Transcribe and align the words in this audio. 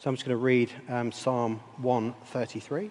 So 0.00 0.08
I'm 0.08 0.16
just 0.16 0.26
going 0.26 0.38
to 0.38 0.42
read 0.42 0.72
um, 0.88 1.12
Psalm 1.12 1.60
133 1.76 2.90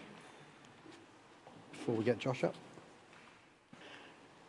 before 1.71 1.95
we 1.95 2.03
get 2.03 2.19
Josh 2.19 2.43
up. 2.43 2.53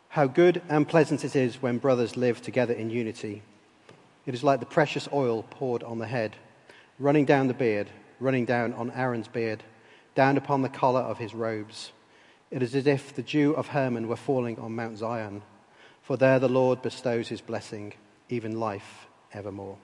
How 0.09 0.27
good 0.27 0.61
and 0.69 0.87
pleasant 0.87 1.25
it 1.25 1.35
is 1.35 1.59
when 1.59 1.79
brothers 1.79 2.15
live 2.15 2.39
together 2.39 2.75
in 2.75 2.91
unity. 2.91 3.41
It 4.27 4.35
is 4.35 4.43
like 4.43 4.59
the 4.59 4.67
precious 4.67 5.09
oil 5.11 5.41
poured 5.49 5.81
on 5.81 5.97
the 5.97 6.05
head, 6.05 6.35
running 6.99 7.25
down 7.25 7.47
the 7.47 7.55
beard, 7.55 7.89
running 8.19 8.45
down 8.45 8.73
on 8.73 8.91
Aaron's 8.91 9.27
beard, 9.27 9.63
down 10.13 10.37
upon 10.37 10.61
the 10.61 10.69
collar 10.69 11.01
of 11.01 11.17
his 11.17 11.33
robes. 11.33 11.91
It 12.51 12.61
is 12.61 12.75
as 12.75 12.85
if 12.85 13.15
the 13.15 13.23
dew 13.23 13.55
of 13.55 13.69
Hermon 13.69 14.07
were 14.07 14.15
falling 14.15 14.59
on 14.59 14.75
Mount 14.75 14.99
Zion, 14.99 15.41
for 16.03 16.15
there 16.15 16.37
the 16.37 16.47
Lord 16.47 16.83
bestows 16.83 17.27
his 17.27 17.41
blessing, 17.41 17.93
even 18.29 18.59
life 18.59 19.07
evermore. 19.33 19.79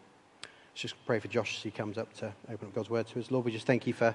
Just 0.78 0.94
pray 1.08 1.18
for 1.18 1.28
Josh 1.28 1.58
as 1.58 1.64
he 1.64 1.72
comes 1.72 1.98
up 1.98 2.14
to 2.18 2.32
open 2.54 2.68
up 2.68 2.76
God's 2.76 2.92
word 2.92 3.08
to 3.08 3.20
us. 3.20 3.32
Lord, 3.32 3.46
we 3.46 3.52
just 3.52 3.66
thank 3.66 3.88
you 3.88 3.94
for 3.94 4.14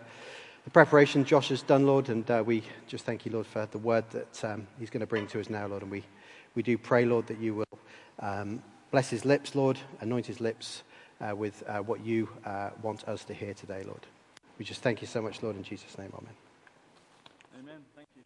the 0.63 0.71
preparation 0.71 1.25
Josh 1.25 1.49
has 1.49 1.61
done, 1.61 1.87
Lord, 1.89 2.09
and 2.09 2.31
uh, 2.31 2.45
we 2.47 2.63
just 2.87 3.05
thank 3.05 3.27
you, 3.27 3.33
Lord, 3.33 3.49
for 3.49 3.67
the 3.73 3.79
word 3.79 4.05
that 4.11 4.45
um, 4.45 4.69
he's 4.79 4.89
going 4.89 5.01
to 5.01 5.07
bring 5.07 5.27
to 5.27 5.41
us 5.41 5.51
now, 5.51 5.67
Lord. 5.67 5.83
And 5.83 5.91
we, 5.91 6.05
we 6.55 6.63
do 6.63 6.79
pray, 6.79 7.05
Lord, 7.05 7.27
that 7.27 7.41
you 7.41 7.57
will 7.57 7.79
um, 8.21 8.63
bless 8.93 9.11
his 9.11 9.25
lips, 9.25 9.57
Lord, 9.57 9.77
anoint 10.03 10.25
his 10.25 10.41
lips 10.41 10.85
uh, 11.21 11.35
with 11.35 11.65
uh, 11.67 11.79
what 11.79 12.05
you 12.05 12.29
uh, 12.47 12.71
want 12.81 13.09
us 13.09 13.25
to 13.25 13.35
hear 13.35 13.55
today, 13.55 13.83
Lord. 13.85 14.07
We 14.57 14.65
just 14.65 14.83
thank 14.83 15.01
you 15.01 15.09
so 15.09 15.21
much, 15.21 15.43
Lord, 15.43 15.57
in 15.57 15.65
Jesus' 15.65 15.99
name, 15.99 16.13
amen. 16.17 16.35
Amen. 17.59 17.81
Thank 17.97 18.07
you. 18.15 18.23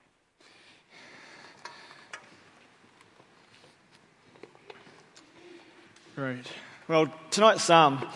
Great. 6.14 6.46
Well, 6.88 7.12
tonight's 7.32 7.64
psalm, 7.64 8.06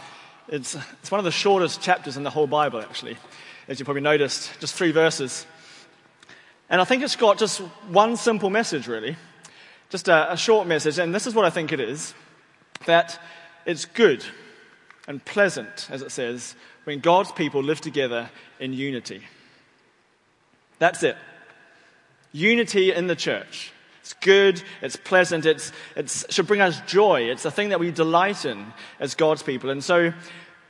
it's, 0.46 0.76
it's 1.00 1.10
one 1.10 1.18
of 1.18 1.24
the 1.24 1.32
shortest 1.32 1.80
chapters 1.80 2.16
in 2.16 2.22
the 2.22 2.30
whole 2.30 2.46
Bible, 2.46 2.80
actually, 2.80 3.16
as 3.66 3.80
you 3.80 3.84
probably 3.84 4.02
noticed, 4.02 4.60
just 4.60 4.76
three 4.76 4.92
verses. 4.92 5.44
And 6.68 6.80
I 6.80 6.84
think 6.84 7.02
it's 7.02 7.16
got 7.16 7.36
just 7.36 7.58
one 7.88 8.16
simple 8.16 8.48
message, 8.48 8.86
really, 8.86 9.16
just 9.88 10.06
a, 10.06 10.34
a 10.34 10.36
short 10.36 10.68
message, 10.68 10.98
and 10.98 11.12
this 11.12 11.26
is 11.26 11.34
what 11.34 11.44
I 11.44 11.50
think 11.50 11.72
it 11.72 11.80
is 11.80 12.14
that 12.86 13.20
it's 13.66 13.86
good 13.86 14.24
and 15.08 15.24
pleasant, 15.24 15.88
as 15.90 16.00
it 16.00 16.12
says, 16.12 16.54
when 16.84 17.00
God's 17.00 17.32
people 17.32 17.64
live 17.64 17.80
together 17.80 18.30
in 18.60 18.72
unity. 18.72 19.22
That's 20.78 21.02
it. 21.02 21.16
Unity 22.30 22.92
in 22.92 23.08
the 23.08 23.16
church. 23.16 23.72
It's 24.00 24.14
good, 24.14 24.62
it's 24.80 24.96
pleasant, 24.96 25.46
it's, 25.46 25.72
it 25.94 26.26
should 26.30 26.46
bring 26.46 26.60
us 26.60 26.80
joy. 26.82 27.22
It's 27.30 27.44
a 27.44 27.50
thing 27.50 27.68
that 27.68 27.80
we 27.80 27.90
delight 27.90 28.44
in 28.44 28.72
as 28.98 29.14
God's 29.14 29.42
people. 29.42 29.70
And 29.70 29.84
so, 29.84 30.12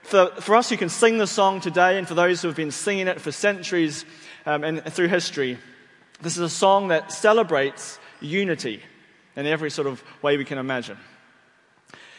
for, 0.03 0.31
for 0.41 0.56
us 0.56 0.69
who 0.69 0.77
can 0.77 0.89
sing 0.89 1.19
the 1.19 1.27
song 1.27 1.61
today, 1.61 1.97
and 1.98 2.09
for 2.09 2.14
those 2.14 2.42
who 2.42 2.48
have 2.48 2.56
been 2.56 2.72
singing 2.72 3.06
it 3.06 3.20
for 3.20 3.31
centuries 3.31 4.05
um, 4.47 4.64
and 4.64 4.84
through 4.92 5.09
history, 5.09 5.59
this 6.20 6.37
is 6.37 6.42
a 6.42 6.48
song 6.48 6.89
that 6.89 7.12
celebrates 7.12 7.98
unity 8.20 8.83
in 9.37 9.47
every 9.47 9.70
sort 9.70 9.87
of 9.87 10.03
way 10.22 10.37
we 10.37 10.44
can 10.44 10.59
imagine. 10.59 10.98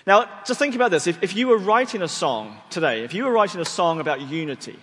Now, 0.08 0.28
just 0.46 0.60
think 0.60 0.74
about 0.76 0.90
this. 0.90 1.06
If, 1.06 1.22
if 1.22 1.36
you 1.36 1.48
were 1.48 1.58
writing 1.58 2.02
a 2.02 2.08
song 2.08 2.58
today, 2.70 3.04
if 3.04 3.14
you 3.14 3.26
were 3.26 3.32
writing 3.32 3.62
a 3.62 3.66
song 3.66 4.00
about 4.00 4.22
unity, 4.22 4.80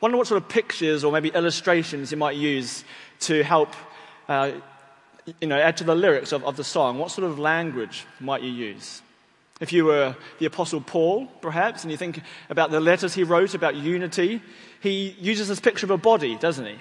wonder 0.00 0.16
what 0.16 0.26
sort 0.26 0.42
of 0.42 0.48
pictures 0.48 1.04
or 1.04 1.12
maybe 1.12 1.28
illustrations 1.28 2.10
you 2.10 2.16
might 2.16 2.36
use 2.36 2.84
to 3.20 3.44
help 3.44 3.74
uh, 4.28 4.52
you 5.40 5.46
know, 5.46 5.58
add 5.58 5.76
to 5.78 5.84
the 5.84 5.94
lyrics 5.94 6.32
of, 6.32 6.44
of 6.44 6.56
the 6.56 6.64
song? 6.64 6.98
What 6.98 7.10
sort 7.10 7.30
of 7.30 7.38
language 7.38 8.06
might 8.18 8.42
you 8.42 8.50
use? 8.50 9.02
If 9.60 9.72
you 9.72 9.84
were 9.84 10.16
the 10.38 10.46
Apostle 10.46 10.80
Paul, 10.80 11.26
perhaps, 11.42 11.82
and 11.82 11.90
you 11.90 11.98
think 11.98 12.20
about 12.48 12.70
the 12.70 12.80
letters 12.80 13.14
he 13.14 13.24
wrote 13.24 13.54
about 13.54 13.76
unity, 13.76 14.40
he 14.80 15.14
uses 15.20 15.48
this 15.48 15.60
picture 15.60 15.86
of 15.86 15.90
a 15.90 15.98
body, 15.98 16.36
doesn't 16.36 16.64
he? 16.64 16.76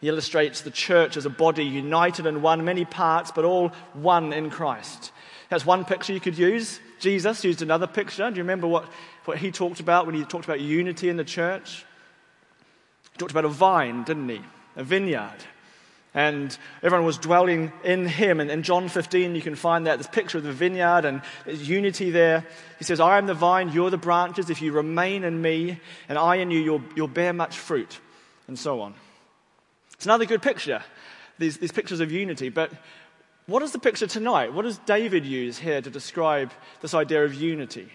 He 0.00 0.08
illustrates 0.08 0.60
the 0.60 0.70
church 0.70 1.16
as 1.16 1.24
a 1.24 1.30
body 1.30 1.64
united 1.64 2.26
in 2.26 2.42
one, 2.42 2.64
many 2.64 2.84
parts, 2.84 3.30
but 3.30 3.44
all 3.44 3.68
one 3.94 4.32
in 4.32 4.50
Christ. 4.50 5.12
That's 5.48 5.64
one 5.64 5.84
picture 5.84 6.12
you 6.12 6.20
could 6.20 6.36
use. 6.36 6.80
Jesus 6.98 7.44
used 7.44 7.62
another 7.62 7.86
picture. 7.86 8.28
Do 8.28 8.36
you 8.36 8.42
remember 8.42 8.66
what, 8.66 8.86
what 9.24 9.38
he 9.38 9.52
talked 9.52 9.78
about 9.78 10.04
when 10.04 10.14
he 10.14 10.24
talked 10.24 10.44
about 10.44 10.60
unity 10.60 11.08
in 11.08 11.16
the 11.16 11.24
church? 11.24 11.86
He 13.12 13.18
talked 13.18 13.30
about 13.30 13.44
a 13.44 13.48
vine, 13.48 14.02
didn't 14.02 14.28
he? 14.28 14.40
A 14.74 14.82
vineyard 14.82 15.44
and 16.16 16.56
everyone 16.82 17.04
was 17.04 17.18
dwelling 17.18 17.70
in 17.84 18.06
him. 18.06 18.40
And 18.40 18.50
in 18.50 18.62
John 18.62 18.88
15, 18.88 19.34
you 19.34 19.42
can 19.42 19.54
find 19.54 19.86
that 19.86 19.98
this 19.98 20.06
picture 20.06 20.38
of 20.38 20.44
the 20.44 20.52
vineyard 20.52 21.04
and 21.04 21.20
unity 21.46 22.10
there. 22.10 22.46
He 22.78 22.84
says, 22.84 23.00
I 23.00 23.18
am 23.18 23.26
the 23.26 23.34
vine, 23.34 23.70
you're 23.70 23.90
the 23.90 23.98
branches. 23.98 24.48
If 24.48 24.62
you 24.62 24.72
remain 24.72 25.24
in 25.24 25.42
me 25.42 25.78
and 26.08 26.16
I 26.16 26.36
in 26.36 26.50
you, 26.50 26.58
you'll, 26.58 26.82
you'll 26.96 27.06
bear 27.06 27.34
much 27.34 27.58
fruit, 27.58 28.00
and 28.48 28.58
so 28.58 28.80
on. 28.80 28.94
It's 29.92 30.06
another 30.06 30.24
good 30.24 30.40
picture, 30.40 30.82
these, 31.38 31.58
these 31.58 31.72
pictures 31.72 32.00
of 32.00 32.10
unity. 32.10 32.48
But 32.48 32.72
what 33.44 33.62
is 33.62 33.72
the 33.72 33.78
picture 33.78 34.06
tonight? 34.06 34.54
What 34.54 34.62
does 34.62 34.78
David 34.78 35.26
use 35.26 35.58
here 35.58 35.82
to 35.82 35.90
describe 35.90 36.50
this 36.80 36.94
idea 36.94 37.26
of 37.26 37.34
unity, 37.34 37.92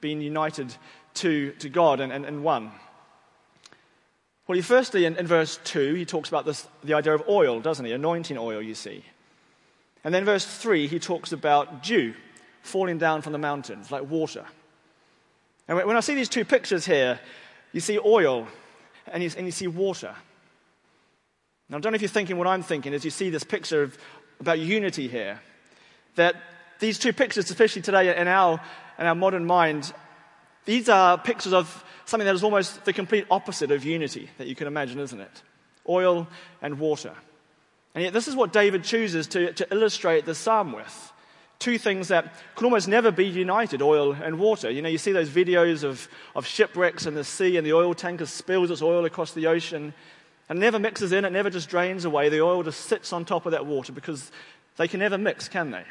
being 0.00 0.22
united 0.22 0.74
to, 1.14 1.52
to 1.58 1.68
God 1.68 2.00
and, 2.00 2.10
and, 2.10 2.24
and 2.24 2.42
one? 2.42 2.72
Well, 4.50 4.56
he 4.56 4.62
firstly, 4.62 5.04
in, 5.04 5.14
in 5.14 5.28
verse 5.28 5.60
2, 5.62 5.94
he 5.94 6.04
talks 6.04 6.28
about 6.28 6.44
this, 6.44 6.66
the 6.82 6.94
idea 6.94 7.14
of 7.14 7.22
oil, 7.28 7.60
doesn't 7.60 7.84
he? 7.84 7.92
Anointing 7.92 8.36
oil, 8.36 8.60
you 8.60 8.74
see. 8.74 9.04
And 10.02 10.12
then 10.12 10.24
verse 10.24 10.44
3, 10.44 10.88
he 10.88 10.98
talks 10.98 11.30
about 11.30 11.84
dew 11.84 12.14
falling 12.60 12.98
down 12.98 13.22
from 13.22 13.32
the 13.32 13.38
mountains 13.38 13.92
like 13.92 14.10
water. 14.10 14.44
And 15.68 15.78
when 15.78 15.96
I 15.96 16.00
see 16.00 16.16
these 16.16 16.28
two 16.28 16.44
pictures 16.44 16.84
here, 16.84 17.20
you 17.72 17.78
see 17.78 18.00
oil 18.00 18.48
and 19.06 19.22
you, 19.22 19.30
and 19.36 19.46
you 19.46 19.52
see 19.52 19.68
water. 19.68 20.16
Now, 21.68 21.76
I 21.76 21.80
don't 21.80 21.92
know 21.92 21.94
if 21.94 22.02
you're 22.02 22.08
thinking 22.08 22.36
what 22.36 22.48
I'm 22.48 22.64
thinking 22.64 22.92
as 22.92 23.04
you 23.04 23.12
see 23.12 23.30
this 23.30 23.44
picture 23.44 23.84
of, 23.84 23.96
about 24.40 24.58
unity 24.58 25.06
here. 25.06 25.40
That 26.16 26.34
these 26.80 26.98
two 26.98 27.12
pictures, 27.12 27.48
especially 27.50 27.82
today 27.82 28.18
in 28.20 28.26
our, 28.26 28.60
in 28.98 29.06
our 29.06 29.14
modern 29.14 29.44
mind, 29.44 29.92
these 30.64 30.88
are 30.88 31.18
pictures 31.18 31.52
of 31.52 31.84
something 32.04 32.26
that 32.26 32.34
is 32.34 32.44
almost 32.44 32.84
the 32.84 32.92
complete 32.92 33.26
opposite 33.30 33.70
of 33.70 33.84
unity 33.84 34.30
that 34.38 34.46
you 34.46 34.54
can 34.54 34.66
imagine, 34.66 34.98
isn't 34.98 35.20
it? 35.20 35.42
Oil 35.88 36.28
and 36.60 36.78
water. 36.78 37.14
And 37.94 38.04
yet, 38.04 38.12
this 38.12 38.28
is 38.28 38.36
what 38.36 38.52
David 38.52 38.84
chooses 38.84 39.26
to, 39.28 39.52
to 39.54 39.66
illustrate 39.72 40.24
the 40.24 40.34
psalm 40.34 40.72
with. 40.72 41.12
Two 41.58 41.76
things 41.76 42.08
that 42.08 42.32
can 42.56 42.64
almost 42.64 42.88
never 42.88 43.10
be 43.10 43.26
united 43.26 43.82
oil 43.82 44.12
and 44.12 44.38
water. 44.38 44.70
You 44.70 44.80
know, 44.80 44.88
you 44.88 44.98
see 44.98 45.12
those 45.12 45.28
videos 45.28 45.84
of, 45.84 46.08
of 46.34 46.46
shipwrecks 46.46 47.06
in 47.06 47.14
the 47.14 47.24
sea, 47.24 47.56
and 47.56 47.66
the 47.66 47.72
oil 47.72 47.94
tanker 47.94 48.26
spills 48.26 48.70
its 48.70 48.80
oil 48.80 49.04
across 49.04 49.32
the 49.32 49.46
ocean 49.46 49.92
and 50.50 50.58
never 50.58 50.80
mixes 50.80 51.12
in, 51.12 51.24
it 51.24 51.30
never 51.30 51.48
just 51.48 51.70
drains 51.70 52.04
away. 52.04 52.28
The 52.28 52.42
oil 52.42 52.64
just 52.64 52.80
sits 52.80 53.12
on 53.12 53.24
top 53.24 53.46
of 53.46 53.52
that 53.52 53.66
water 53.66 53.92
because 53.92 54.32
they 54.76 54.88
can 54.88 54.98
never 54.98 55.16
mix, 55.16 55.48
can 55.48 55.70
they? 55.70 55.84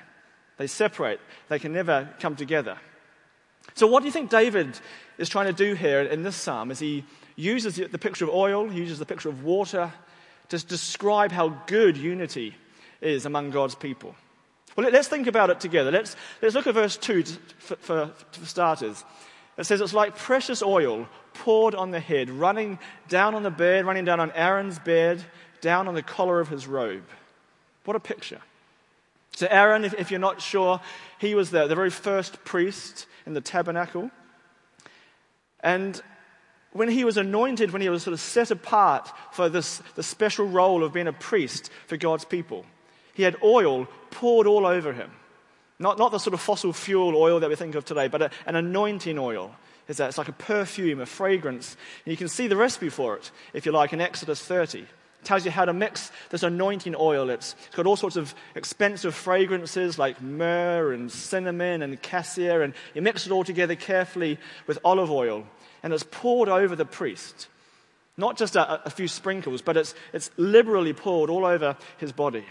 They 0.57 0.67
separate, 0.67 1.21
they 1.47 1.59
can 1.59 1.71
never 1.71 2.09
come 2.19 2.35
together. 2.35 2.77
So, 3.79 3.87
what 3.87 4.01
do 4.01 4.07
you 4.07 4.11
think 4.11 4.29
David 4.29 4.77
is 5.17 5.29
trying 5.29 5.45
to 5.45 5.53
do 5.53 5.73
here 5.73 6.01
in 6.01 6.21
this 6.21 6.35
psalm 6.35 6.69
as 6.69 6.81
he 6.81 7.05
uses 7.37 7.77
the 7.77 7.97
picture 7.97 8.25
of 8.25 8.31
oil, 8.31 8.67
he 8.67 8.77
uses 8.77 8.99
the 8.99 9.05
picture 9.05 9.29
of 9.29 9.45
water 9.45 9.93
to 10.49 10.65
describe 10.65 11.31
how 11.31 11.47
good 11.65 11.95
unity 11.95 12.55
is 12.99 13.25
among 13.25 13.51
God's 13.51 13.75
people? 13.75 14.15
Well, 14.75 14.91
let's 14.91 15.07
think 15.07 15.27
about 15.27 15.49
it 15.49 15.61
together. 15.61 15.91
Let's, 15.91 16.17
let's 16.41 16.55
look 16.55 16.67
at 16.67 16.73
verse 16.73 16.97
2 16.97 17.23
for, 17.23 17.75
for, 17.77 18.11
for 18.33 18.45
starters. 18.45 19.05
It 19.57 19.63
says 19.63 19.79
it's 19.79 19.93
like 19.93 20.13
precious 20.13 20.61
oil 20.61 21.07
poured 21.33 21.73
on 21.73 21.91
the 21.91 22.01
head, 22.01 22.29
running 22.29 22.79
down 23.07 23.33
on 23.33 23.43
the 23.43 23.49
bed, 23.49 23.85
running 23.85 24.03
down 24.03 24.19
on 24.19 24.33
Aaron's 24.33 24.77
bed, 24.77 25.23
down 25.61 25.87
on 25.87 25.95
the 25.95 26.03
collar 26.03 26.41
of 26.41 26.49
his 26.49 26.67
robe. 26.67 27.07
What 27.85 27.95
a 27.95 28.01
picture. 28.01 28.41
So, 29.35 29.47
Aaron, 29.49 29.85
if, 29.85 29.93
if 29.93 30.11
you're 30.11 30.19
not 30.19 30.41
sure, 30.41 30.81
he 31.17 31.33
was 31.33 31.49
the, 31.49 31.65
the 31.67 31.75
very 31.75 31.91
first 31.91 32.43
priest 32.43 33.05
in 33.29 33.35
the 33.35 33.41
tabernacle. 33.41 34.09
And 35.61 36.01
when 36.73 36.89
he 36.89 37.05
was 37.05 37.15
anointed, 37.15 37.71
when 37.71 37.81
he 37.81 37.87
was 37.87 38.03
sort 38.03 38.13
of 38.13 38.19
set 38.19 38.51
apart 38.51 39.09
for 39.31 39.47
this 39.49 39.81
the 39.95 40.03
special 40.03 40.47
role 40.47 40.83
of 40.83 40.93
being 40.93 41.07
a 41.07 41.13
priest 41.13 41.69
for 41.87 41.95
God's 41.95 42.25
people, 42.25 42.65
he 43.13 43.23
had 43.23 43.37
oil 43.43 43.87
poured 44.09 44.47
all 44.47 44.65
over 44.65 44.91
him. 44.91 45.11
Not, 45.77 45.97
not 45.97 46.11
the 46.11 46.17
sort 46.17 46.33
of 46.33 46.41
fossil 46.41 46.73
fuel 46.73 47.15
oil 47.15 47.39
that 47.39 47.49
we 47.49 47.55
think 47.55 47.75
of 47.75 47.85
today, 47.85 48.09
but 48.09 48.21
a, 48.21 48.31
an 48.45 48.55
anointing 48.55 49.17
oil. 49.17 49.55
Is 49.87 49.97
that 49.97 50.09
it's 50.09 50.17
like 50.17 50.27
a 50.27 50.33
perfume, 50.33 50.99
a 50.99 51.05
fragrance. 51.05 51.75
And 52.05 52.11
you 52.11 52.17
can 52.17 52.27
see 52.27 52.47
the 52.47 52.57
recipe 52.57 52.89
for 52.89 53.15
it, 53.15 53.31
if 53.53 53.65
you 53.65 53.71
like, 53.71 53.93
in 53.93 54.01
Exodus 54.01 54.41
30 54.43 54.85
tells 55.23 55.45
you 55.45 55.51
how 55.51 55.65
to 55.65 55.73
mix 55.73 56.11
this 56.29 56.43
anointing 56.43 56.95
oil. 56.97 57.29
It's, 57.29 57.55
got 57.75 57.85
all 57.85 57.95
sorts 57.95 58.15
of 58.15 58.33
expensive 58.55 59.13
fragrances 59.13 59.99
like 59.99 60.21
myrrh 60.21 60.93
and 60.93 61.11
cinnamon 61.11 61.81
and 61.81 62.01
cassia, 62.01 62.61
and 62.61 62.73
you 62.93 63.01
mix 63.01 63.25
it 63.25 63.31
all 63.31 63.43
together 63.43 63.75
carefully 63.75 64.37
with 64.67 64.79
olive 64.83 65.11
oil, 65.11 65.45
and 65.83 65.93
it's 65.93 66.05
poured 66.09 66.49
over 66.49 66.75
the 66.75 66.85
priest. 66.85 67.47
Not 68.17 68.37
just 68.37 68.55
a, 68.55 68.85
a 68.85 68.89
few 68.89 69.07
sprinkles, 69.07 69.61
but 69.61 69.77
it's, 69.77 69.95
it's 70.13 70.29
liberally 70.37 70.93
poured 70.93 71.29
all 71.29 71.45
over 71.45 71.77
his 71.97 72.11
body. 72.11 72.45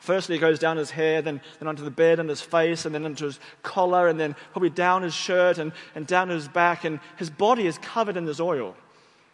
Firstly, 0.00 0.36
it 0.36 0.40
goes 0.40 0.58
down 0.58 0.78
his 0.78 0.90
hair, 0.90 1.20
then, 1.20 1.42
then 1.58 1.68
onto 1.68 1.84
the 1.84 1.90
bed 1.90 2.20
and 2.20 2.28
his 2.28 2.40
face, 2.40 2.86
and 2.86 2.94
then 2.94 3.04
into 3.04 3.24
his 3.24 3.38
collar, 3.62 4.08
and 4.08 4.18
then 4.18 4.34
probably 4.52 4.70
down 4.70 5.02
his 5.02 5.14
shirt 5.14 5.58
and, 5.58 5.72
and 5.94 6.06
down 6.06 6.30
his 6.30 6.48
back. 6.48 6.84
And 6.84 7.00
his 7.16 7.28
body 7.28 7.66
is 7.66 7.76
covered 7.78 8.16
in 8.16 8.24
this 8.24 8.40
oil. 8.40 8.74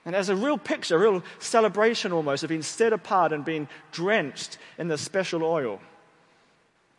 And 0.06 0.14
as 0.14 0.28
a 0.28 0.36
real 0.36 0.56
picture, 0.56 0.94
a 0.94 0.98
real 0.98 1.22
celebration 1.40 2.12
almost 2.12 2.44
of 2.44 2.48
being 2.48 2.62
set 2.62 2.92
apart 2.92 3.32
and 3.32 3.44
being 3.44 3.68
drenched 3.90 4.56
in 4.78 4.86
this 4.86 5.02
special 5.02 5.42
oil. 5.42 5.80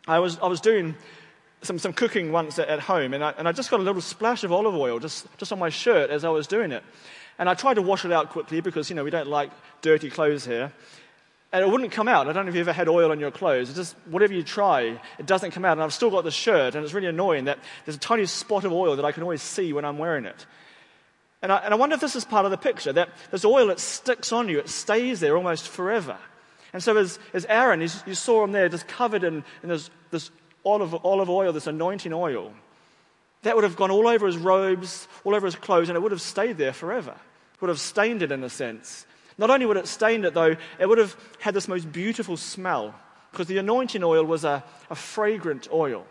I 0.06 0.18
was, 0.18 0.38
I 0.38 0.46
was 0.46 0.60
doing 0.60 0.94
some, 1.62 1.78
some 1.78 1.94
cooking 1.94 2.32
once 2.32 2.58
at, 2.58 2.68
at 2.68 2.80
home, 2.80 3.14
and 3.14 3.24
I, 3.24 3.34
and 3.38 3.48
I 3.48 3.52
just 3.52 3.70
got 3.70 3.80
a 3.80 3.82
little 3.82 4.02
splash 4.02 4.44
of 4.44 4.52
olive 4.52 4.74
oil 4.74 4.98
just, 4.98 5.26
just 5.38 5.50
on 5.52 5.58
my 5.58 5.70
shirt 5.70 6.10
as 6.10 6.22
I 6.22 6.28
was 6.28 6.46
doing 6.46 6.70
it. 6.70 6.84
And 7.38 7.48
I 7.48 7.54
tried 7.54 7.74
to 7.74 7.82
wash 7.82 8.04
it 8.04 8.12
out 8.12 8.28
quickly 8.28 8.60
because, 8.60 8.90
you 8.90 8.96
know, 8.96 9.04
we 9.04 9.10
don't 9.10 9.28
like 9.28 9.50
dirty 9.80 10.10
clothes 10.10 10.44
here. 10.44 10.70
And 11.50 11.64
it 11.64 11.70
wouldn't 11.70 11.92
come 11.92 12.08
out. 12.08 12.28
I 12.28 12.32
don't 12.34 12.44
know 12.44 12.50
if 12.50 12.54
you 12.54 12.60
ever 12.60 12.74
had 12.74 12.88
oil 12.88 13.10
on 13.10 13.18
your 13.18 13.30
clothes. 13.30 13.70
It's 13.70 13.78
just 13.78 13.96
whatever 14.10 14.34
you 14.34 14.42
try, 14.42 15.00
it 15.18 15.24
doesn't 15.24 15.52
come 15.52 15.64
out. 15.64 15.72
And 15.72 15.82
I've 15.82 15.94
still 15.94 16.10
got 16.10 16.24
the 16.24 16.30
shirt, 16.30 16.74
and 16.74 16.84
it's 16.84 16.92
really 16.92 17.06
annoying 17.06 17.46
that 17.46 17.58
there's 17.86 17.96
a 17.96 18.00
tiny 18.00 18.26
spot 18.26 18.64
of 18.64 18.72
oil 18.72 18.96
that 18.96 19.04
I 19.06 19.12
can 19.12 19.22
always 19.22 19.40
see 19.40 19.72
when 19.72 19.86
I'm 19.86 19.96
wearing 19.96 20.26
it. 20.26 20.44
And 21.42 21.52
I, 21.52 21.58
and 21.58 21.72
I 21.72 21.76
wonder 21.76 21.94
if 21.94 22.00
this 22.00 22.16
is 22.16 22.24
part 22.24 22.44
of 22.44 22.50
the 22.50 22.56
picture 22.56 22.92
that 22.92 23.10
this 23.30 23.44
oil, 23.44 23.70
it 23.70 23.78
sticks 23.78 24.32
on 24.32 24.48
you, 24.48 24.58
it 24.58 24.68
stays 24.68 25.20
there 25.20 25.36
almost 25.36 25.68
forever. 25.68 26.16
And 26.72 26.82
so, 26.82 26.96
as, 26.96 27.18
as 27.32 27.46
Aaron, 27.46 27.80
you 27.80 28.14
saw 28.14 28.44
him 28.44 28.52
there 28.52 28.68
just 28.68 28.86
covered 28.88 29.24
in, 29.24 29.44
in 29.62 29.68
this, 29.68 29.88
this 30.10 30.30
olive, 30.64 30.94
olive 31.04 31.30
oil, 31.30 31.52
this 31.52 31.66
anointing 31.66 32.12
oil, 32.12 32.52
that 33.42 33.54
would 33.54 33.64
have 33.64 33.76
gone 33.76 33.90
all 33.90 34.08
over 34.08 34.26
his 34.26 34.36
robes, 34.36 35.08
all 35.24 35.34
over 35.34 35.46
his 35.46 35.54
clothes, 35.54 35.88
and 35.88 35.96
it 35.96 36.00
would 36.00 36.12
have 36.12 36.20
stayed 36.20 36.58
there 36.58 36.72
forever. 36.72 37.12
It 37.54 37.60
would 37.60 37.68
have 37.68 37.80
stained 37.80 38.22
it 38.22 38.32
in 38.32 38.44
a 38.44 38.50
sense. 38.50 39.06
Not 39.38 39.50
only 39.50 39.64
would 39.64 39.76
it 39.76 39.86
stain 39.86 40.24
it, 40.24 40.34
though, 40.34 40.56
it 40.78 40.88
would 40.88 40.98
have 40.98 41.16
had 41.38 41.54
this 41.54 41.68
most 41.68 41.90
beautiful 41.90 42.36
smell 42.36 42.94
because 43.30 43.46
the 43.46 43.58
anointing 43.58 44.02
oil 44.02 44.24
was 44.24 44.44
a, 44.44 44.64
a 44.90 44.94
fragrant 44.94 45.68
oil. 45.72 46.04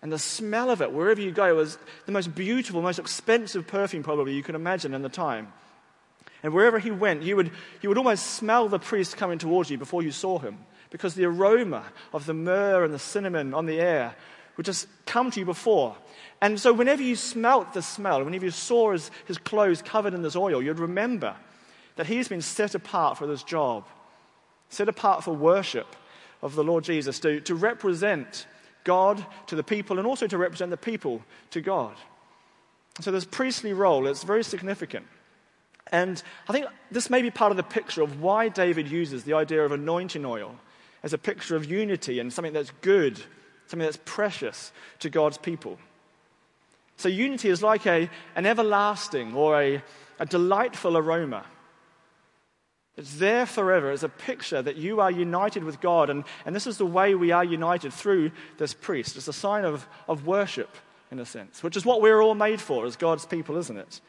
And 0.00 0.12
the 0.12 0.18
smell 0.18 0.70
of 0.70 0.80
it, 0.80 0.92
wherever 0.92 1.20
you 1.20 1.32
go, 1.32 1.56
was 1.56 1.76
the 2.06 2.12
most 2.12 2.34
beautiful, 2.34 2.80
most 2.82 3.00
expensive 3.00 3.66
perfume 3.66 4.02
probably 4.02 4.34
you 4.34 4.42
could 4.42 4.54
imagine 4.54 4.94
in 4.94 5.02
the 5.02 5.08
time. 5.08 5.52
And 6.42 6.54
wherever 6.54 6.78
he 6.78 6.90
went, 6.90 7.22
you 7.22 7.34
would, 7.36 7.50
you 7.82 7.88
would 7.88 7.98
almost 7.98 8.26
smell 8.26 8.68
the 8.68 8.78
priest 8.78 9.16
coming 9.16 9.38
towards 9.38 9.70
you 9.70 9.78
before 9.78 10.02
you 10.02 10.12
saw 10.12 10.38
him, 10.38 10.58
because 10.90 11.14
the 11.14 11.24
aroma 11.24 11.84
of 12.12 12.26
the 12.26 12.34
myrrh 12.34 12.84
and 12.84 12.94
the 12.94 12.98
cinnamon 12.98 13.54
on 13.54 13.66
the 13.66 13.80
air 13.80 14.14
would 14.56 14.66
just 14.66 14.86
come 15.06 15.30
to 15.32 15.40
you 15.40 15.46
before. 15.46 15.96
And 16.40 16.60
so, 16.60 16.72
whenever 16.72 17.02
you 17.02 17.16
smelt 17.16 17.74
the 17.74 17.82
smell, 17.82 18.22
whenever 18.24 18.44
you 18.44 18.50
saw 18.52 18.92
his, 18.92 19.10
his 19.26 19.38
clothes 19.38 19.82
covered 19.82 20.14
in 20.14 20.22
this 20.22 20.36
oil, 20.36 20.62
you'd 20.62 20.78
remember 20.78 21.34
that 21.96 22.06
he's 22.06 22.28
been 22.28 22.42
set 22.42 22.76
apart 22.76 23.18
for 23.18 23.26
this 23.26 23.42
job, 23.42 23.84
set 24.68 24.88
apart 24.88 25.24
for 25.24 25.32
worship 25.34 25.96
of 26.40 26.54
the 26.54 26.62
Lord 26.62 26.84
Jesus, 26.84 27.18
to, 27.20 27.40
to 27.40 27.56
represent 27.56 28.46
God 28.88 29.24
to 29.48 29.54
the 29.54 29.62
people 29.62 29.98
and 29.98 30.06
also 30.06 30.26
to 30.26 30.38
represent 30.38 30.70
the 30.70 30.78
people 30.78 31.22
to 31.50 31.60
God. 31.60 31.94
So, 33.02 33.10
this 33.10 33.26
priestly 33.26 33.74
role 33.74 34.06
is 34.06 34.24
very 34.24 34.42
significant. 34.42 35.06
And 35.92 36.22
I 36.48 36.52
think 36.54 36.66
this 36.90 37.10
may 37.10 37.20
be 37.20 37.30
part 37.30 37.50
of 37.50 37.58
the 37.58 37.62
picture 37.62 38.00
of 38.00 38.22
why 38.22 38.48
David 38.48 38.90
uses 38.90 39.24
the 39.24 39.34
idea 39.34 39.62
of 39.62 39.72
anointing 39.72 40.24
oil 40.24 40.56
as 41.02 41.12
a 41.12 41.18
picture 41.18 41.54
of 41.54 41.70
unity 41.70 42.18
and 42.18 42.32
something 42.32 42.54
that's 42.54 42.72
good, 42.80 43.18
something 43.66 43.84
that's 43.84 44.00
precious 44.06 44.72
to 45.00 45.10
God's 45.10 45.36
people. 45.36 45.78
So, 46.96 47.10
unity 47.10 47.50
is 47.50 47.62
like 47.62 47.86
a, 47.86 48.08
an 48.36 48.46
everlasting 48.46 49.34
or 49.34 49.60
a, 49.60 49.82
a 50.18 50.24
delightful 50.24 50.96
aroma. 50.96 51.44
It's 52.98 53.14
there 53.14 53.46
forever. 53.46 53.92
It's 53.92 54.02
a 54.02 54.08
picture 54.08 54.60
that 54.60 54.76
you 54.76 55.00
are 55.00 55.10
united 55.10 55.62
with 55.62 55.80
God. 55.80 56.10
And, 56.10 56.24
and 56.44 56.54
this 56.54 56.66
is 56.66 56.78
the 56.78 56.84
way 56.84 57.14
we 57.14 57.30
are 57.30 57.44
united 57.44 57.92
through 57.92 58.32
this 58.58 58.74
priest. 58.74 59.16
It's 59.16 59.28
a 59.28 59.32
sign 59.32 59.64
of, 59.64 59.86
of 60.08 60.26
worship, 60.26 60.68
in 61.12 61.20
a 61.20 61.24
sense, 61.24 61.62
which 61.62 61.76
is 61.76 61.86
what 61.86 62.02
we're 62.02 62.20
all 62.20 62.34
made 62.34 62.60
for 62.60 62.84
as 62.86 62.96
God's 62.96 63.24
people, 63.24 63.56
isn't 63.56 63.76
it? 63.76 64.00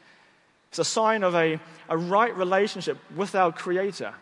It's 0.70 0.80
a 0.80 0.84
sign 0.84 1.22
of 1.22 1.36
a, 1.36 1.60
a 1.88 1.96
right 1.96 2.36
relationship 2.36 2.98
with 3.14 3.36
our 3.36 3.52
Creator. 3.52 4.12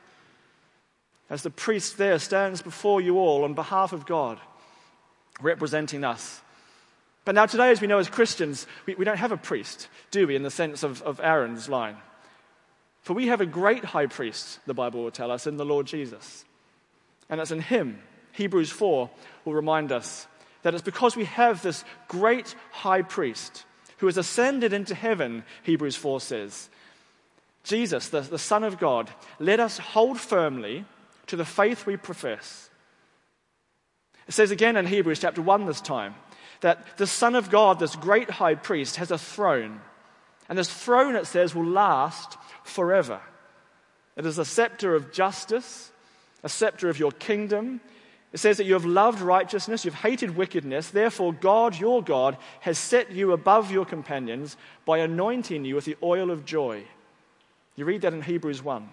As 1.31 1.43
the 1.43 1.51
priest 1.51 1.97
there 1.97 2.19
stands 2.19 2.61
before 2.61 3.01
you 3.01 3.19
all 3.19 3.45
on 3.45 3.55
behalf 3.55 3.95
of 3.95 4.05
God, 4.05 4.39
representing 5.41 6.05
us. 6.05 6.43
But 7.25 7.35
now, 7.35 7.47
today, 7.47 7.71
as 7.71 7.81
we 7.81 7.87
know 7.87 7.99
as 7.99 8.09
Christians, 8.11 8.67
we, 8.85 8.95
we 8.97 9.07
don't 9.07 9.17
have 9.17 9.33
a 9.33 9.37
priest, 9.39 9.89
do 10.11 10.27
we, 10.27 10.37
in 10.37 10.43
the 10.43 10.51
sense 10.51 10.83
of, 10.83 11.01
of 11.03 11.21
Aaron's 11.23 11.71
line? 11.71 11.97
For 13.09 13.15
we 13.15 13.29
have 13.29 13.41
a 13.41 13.47
great 13.47 13.87
high 13.87 14.05
priest, 14.05 14.61
the 14.67 14.75
Bible 14.75 15.03
will 15.03 15.11
tell 15.11 15.31
us, 15.31 15.47
in 15.47 15.57
the 15.57 15.65
Lord 15.65 15.87
Jesus. 15.87 16.45
And 17.31 17.41
it's 17.41 17.51
in 17.51 17.61
him, 17.61 18.03
Hebrews 18.33 18.69
4 18.71 19.09
will 19.47 19.55
remind 19.55 19.93
us 19.93 20.27
that 20.61 20.75
it's 20.75 20.83
because 20.83 21.17
we 21.17 21.25
have 21.25 21.63
this 21.63 21.87
great 22.09 22.55
high 22.71 23.01
priest 23.01 23.65
who 23.97 24.07
has 24.09 24.19
ascended 24.19 24.75
into 24.75 24.95
heaven, 24.95 25.43
Hebrews 25.63 25.97
4 25.97 26.21
says. 26.21 26.69
Jesus, 27.65 28.11
the, 28.11 28.21
the 28.21 28.39
Son 28.39 28.63
of 28.63 28.79
God, 28.79 29.11
let 29.39 29.59
us 29.59 29.79
hold 29.79 30.21
firmly 30.21 30.85
to 31.29 31.37
the 31.37 31.47
faith 31.47 31.87
we 31.87 31.97
profess. 31.97 32.69
It 34.27 34.33
says 34.33 34.51
again 34.51 34.77
in 34.77 34.85
Hebrews 34.85 35.21
chapter 35.21 35.41
1 35.41 35.65
this 35.65 35.81
time 35.81 36.15
that 36.61 36.99
the 36.99 37.07
Son 37.07 37.37
of 37.37 37.49
God, 37.49 37.79
this 37.79 37.97
great 37.97 38.29
high 38.29 38.55
priest, 38.55 38.97
has 38.97 39.11
a 39.11 39.17
throne. 39.17 39.81
And 40.49 40.59
this 40.59 40.73
throne, 40.73 41.15
it 41.17 41.27
says, 41.27 41.55
will 41.55 41.67
last 41.67 42.39
forever. 42.65 43.21
It 44.17 44.27
is 44.27 44.39
a 44.39 44.45
scepter 44.45 44.95
of 44.95 45.13
justice, 45.13 45.93
a 46.43 46.49
scepter 46.49 46.89
of 46.89 46.99
your 46.99 47.13
kingdom. 47.13 47.81
It 48.33 48.39
says 48.39 48.57
that 48.57 48.65
you 48.65 48.75
have 48.75 48.85
loved 48.85 49.21
righteousness, 49.21 49.85
you've 49.85 49.95
hated 49.95 50.37
wickedness. 50.37 50.91
Therefore, 50.91 51.33
God, 51.33 51.79
your 51.79 52.03
God, 52.03 52.37
has 52.61 52.79
set 52.79 53.13
you 53.13 53.33
above 53.33 53.71
your 53.71 53.85
companions 53.85 54.57
by 54.85 54.99
anointing 54.99 55.65
you 55.65 55.75
with 55.75 55.85
the 55.85 55.97
oil 56.03 56.31
of 56.31 56.45
joy. 56.45 56.85
You 57.77 57.85
read 57.85 58.03
that 58.03 58.13
in 58.13 58.23
Hebrews 58.23 58.63
1. 58.63 58.89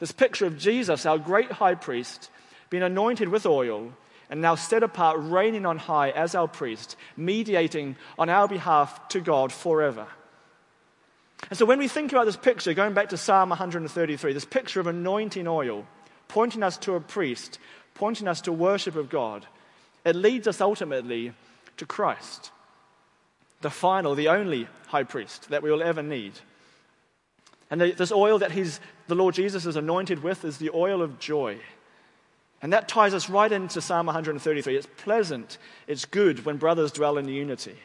This 0.00 0.12
picture 0.12 0.46
of 0.46 0.58
Jesus, 0.58 1.06
our 1.06 1.18
great 1.18 1.52
high 1.52 1.76
priest, 1.76 2.30
being 2.68 2.82
anointed 2.82 3.28
with 3.28 3.46
oil 3.46 3.92
and 4.28 4.40
now 4.40 4.54
set 4.54 4.82
apart, 4.82 5.18
reigning 5.20 5.66
on 5.66 5.78
high 5.78 6.10
as 6.10 6.34
our 6.34 6.48
priest, 6.48 6.96
mediating 7.16 7.94
on 8.18 8.28
our 8.28 8.48
behalf 8.48 9.08
to 9.08 9.20
God 9.20 9.52
forever. 9.52 10.06
And 11.50 11.58
so 11.58 11.66
when 11.66 11.78
we 11.78 11.88
think 11.88 12.12
about 12.12 12.26
this 12.26 12.36
picture, 12.36 12.72
going 12.74 12.94
back 12.94 13.10
to 13.10 13.16
Psalm 13.16 13.50
133, 13.50 14.32
this 14.32 14.44
picture 14.44 14.80
of 14.80 14.86
anointing 14.86 15.46
oil, 15.46 15.86
pointing 16.28 16.62
us 16.62 16.76
to 16.78 16.94
a 16.94 17.00
priest, 17.00 17.58
pointing 17.94 18.28
us 18.28 18.40
to 18.42 18.52
worship 18.52 18.96
of 18.96 19.10
God, 19.10 19.46
it 20.04 20.16
leads 20.16 20.48
us 20.48 20.60
ultimately 20.60 21.32
to 21.76 21.86
Christ, 21.86 22.50
the 23.60 23.70
final, 23.70 24.14
the 24.14 24.28
only 24.28 24.68
high 24.88 25.04
priest 25.04 25.48
that 25.50 25.62
we 25.62 25.70
will 25.70 25.82
ever 25.82 26.02
need. 26.02 26.32
And 27.70 27.80
this 27.80 28.12
oil 28.12 28.38
that 28.38 28.52
he's, 28.52 28.80
the 29.08 29.14
Lord 29.14 29.34
Jesus 29.34 29.66
is 29.66 29.76
anointed 29.76 30.22
with 30.22 30.44
is 30.44 30.58
the 30.58 30.70
oil 30.70 31.02
of 31.02 31.18
joy. 31.18 31.58
And 32.62 32.72
that 32.72 32.88
ties 32.88 33.12
us 33.12 33.28
right 33.28 33.50
into 33.50 33.80
Psalm 33.80 34.06
133. 34.06 34.76
It's 34.76 34.86
pleasant, 34.96 35.58
it's 35.86 36.04
good 36.04 36.44
when 36.44 36.56
brothers 36.56 36.92
dwell 36.92 37.18
in 37.18 37.28
unity. 37.28 37.76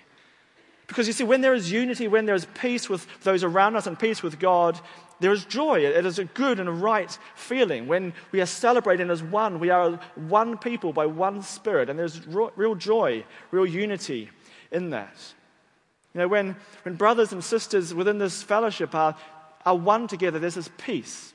Because 0.89 1.05
you 1.05 1.13
see, 1.13 1.23
when 1.23 1.41
there 1.41 1.53
is 1.53 1.71
unity, 1.71 2.07
when 2.07 2.25
there 2.25 2.33
is 2.33 2.47
peace 2.55 2.89
with 2.89 3.05
those 3.21 3.43
around 3.43 3.75
us 3.75 3.85
and 3.85 3.97
peace 3.97 4.23
with 4.23 4.39
God, 4.39 4.77
there 5.19 5.31
is 5.31 5.45
joy. 5.45 5.81
It 5.81 6.03
is 6.03 6.17
a 6.17 6.25
good 6.25 6.59
and 6.59 6.67
a 6.67 6.71
right 6.71 7.15
feeling. 7.35 7.87
When 7.87 8.11
we 8.31 8.41
are 8.41 8.47
celebrating 8.47 9.11
as 9.11 9.21
one, 9.21 9.59
we 9.59 9.69
are 9.69 9.99
one 10.15 10.57
people 10.57 10.91
by 10.91 11.05
one 11.05 11.43
spirit, 11.43 11.91
and 11.91 11.99
there's 11.99 12.25
real 12.25 12.73
joy, 12.73 13.23
real 13.51 13.67
unity 13.67 14.31
in 14.71 14.89
that. 14.89 15.15
You 16.15 16.21
know, 16.21 16.27
when, 16.27 16.55
when 16.81 16.95
brothers 16.95 17.33
and 17.33 17.43
sisters 17.43 17.93
within 17.93 18.17
this 18.17 18.41
fellowship 18.41 18.95
are, 18.95 19.15
are 19.67 19.77
one 19.77 20.07
together, 20.07 20.39
there's 20.39 20.55
this 20.55 20.71
peace, 20.79 21.33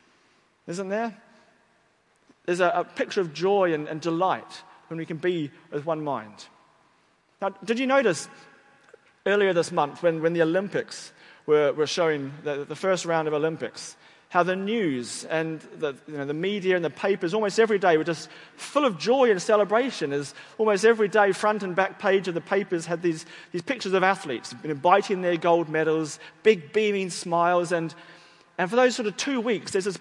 isn't 0.66 0.88
there? 0.88 1.16
There's 2.44 2.58
a, 2.58 2.72
a 2.74 2.84
picture 2.84 3.20
of 3.20 3.32
joy 3.32 3.72
and, 3.72 3.86
and 3.86 4.00
delight 4.00 4.64
when 4.88 4.98
we 4.98 5.06
can 5.06 5.18
be 5.18 5.52
with 5.70 5.86
one 5.86 6.02
mind. 6.02 6.46
Now, 7.40 7.50
did 7.64 7.78
you 7.78 7.86
notice 7.86 8.28
earlier 9.26 9.52
this 9.52 9.72
month 9.72 10.02
when, 10.02 10.22
when 10.22 10.32
the 10.32 10.42
Olympics 10.42 11.12
were, 11.46 11.72
were 11.72 11.86
showing 11.86 12.32
the, 12.42 12.64
the 12.64 12.76
first 12.76 13.04
round 13.04 13.28
of 13.28 13.34
Olympics, 13.34 13.96
how 14.28 14.42
the 14.42 14.56
news 14.56 15.24
and 15.26 15.60
the, 15.78 15.94
you 16.08 16.16
know, 16.16 16.26
the 16.26 16.34
media 16.34 16.74
and 16.74 16.84
the 16.84 16.90
papers 16.90 17.34
almost 17.34 17.60
every 17.60 17.78
day 17.78 17.96
were 17.96 18.04
just 18.04 18.28
full 18.56 18.84
of 18.84 18.98
joy 18.98 19.30
and 19.30 19.40
celebration 19.40 20.12
as 20.12 20.34
almost 20.58 20.84
every 20.84 21.08
day 21.08 21.32
front 21.32 21.62
and 21.62 21.76
back 21.76 21.98
page 21.98 22.26
of 22.26 22.34
the 22.34 22.40
papers 22.40 22.84
had 22.84 23.00
these, 23.00 23.24
these 23.52 23.62
pictures 23.62 23.92
of 23.92 24.02
athletes 24.02 24.52
you 24.62 24.70
know, 24.70 24.74
biting 24.74 25.22
their 25.22 25.36
gold 25.36 25.68
medals 25.68 26.18
big 26.42 26.72
beaming 26.72 27.10
smiles 27.10 27.70
and, 27.70 27.94
and 28.58 28.68
for 28.68 28.76
those 28.76 28.96
sort 28.96 29.06
of 29.06 29.16
two 29.16 29.40
weeks 29.40 29.70
there's 29.70 29.84
this 29.84 30.00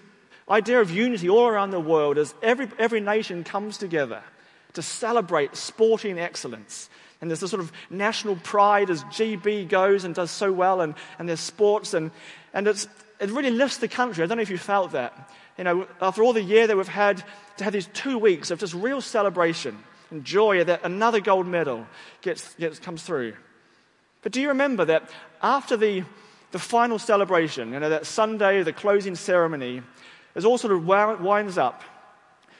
idea 0.50 0.80
of 0.80 0.90
unity 0.90 1.28
all 1.28 1.46
around 1.46 1.70
the 1.70 1.78
world 1.78 2.18
as 2.18 2.34
every, 2.42 2.68
every 2.76 3.00
nation 3.00 3.44
comes 3.44 3.78
together 3.78 4.22
to 4.72 4.82
celebrate 4.82 5.54
sporting 5.54 6.18
excellence 6.18 6.90
and 7.24 7.30
there's 7.30 7.42
a 7.42 7.48
sort 7.48 7.62
of 7.62 7.72
national 7.88 8.36
pride 8.36 8.90
as 8.90 9.02
GB 9.04 9.66
goes 9.66 10.04
and 10.04 10.14
does 10.14 10.30
so 10.30 10.52
well, 10.52 10.82
and, 10.82 10.94
and 11.18 11.26
there's 11.26 11.40
sports, 11.40 11.94
and, 11.94 12.10
and 12.52 12.68
it's, 12.68 12.86
it 13.18 13.30
really 13.30 13.50
lifts 13.50 13.78
the 13.78 13.88
country. 13.88 14.22
I 14.22 14.26
don't 14.26 14.36
know 14.36 14.42
if 14.42 14.50
you 14.50 14.58
felt 14.58 14.92
that 14.92 15.30
you 15.56 15.64
know, 15.64 15.86
after 16.02 16.22
all 16.22 16.34
the 16.34 16.42
year 16.42 16.66
that 16.66 16.76
we've 16.76 16.86
had, 16.86 17.22
to 17.56 17.64
have 17.64 17.72
these 17.72 17.88
two 17.94 18.18
weeks 18.18 18.50
of 18.50 18.58
just 18.58 18.74
real 18.74 19.00
celebration 19.00 19.78
and 20.10 20.22
joy 20.22 20.64
that 20.64 20.84
another 20.84 21.20
gold 21.20 21.46
medal 21.46 21.86
gets, 22.20 22.54
gets, 22.56 22.78
comes 22.78 23.02
through. 23.02 23.34
But 24.22 24.32
do 24.32 24.40
you 24.42 24.48
remember 24.48 24.84
that 24.86 25.08
after 25.42 25.78
the, 25.78 26.04
the 26.50 26.58
final 26.58 26.98
celebration, 26.98 27.72
you 27.72 27.80
know, 27.80 27.88
that 27.88 28.04
Sunday, 28.04 28.62
the 28.62 28.72
closing 28.74 29.14
ceremony, 29.14 29.80
as 30.34 30.44
all 30.44 30.58
sort 30.58 30.74
of 30.74 30.84
winds 30.86 31.56
up, 31.56 31.82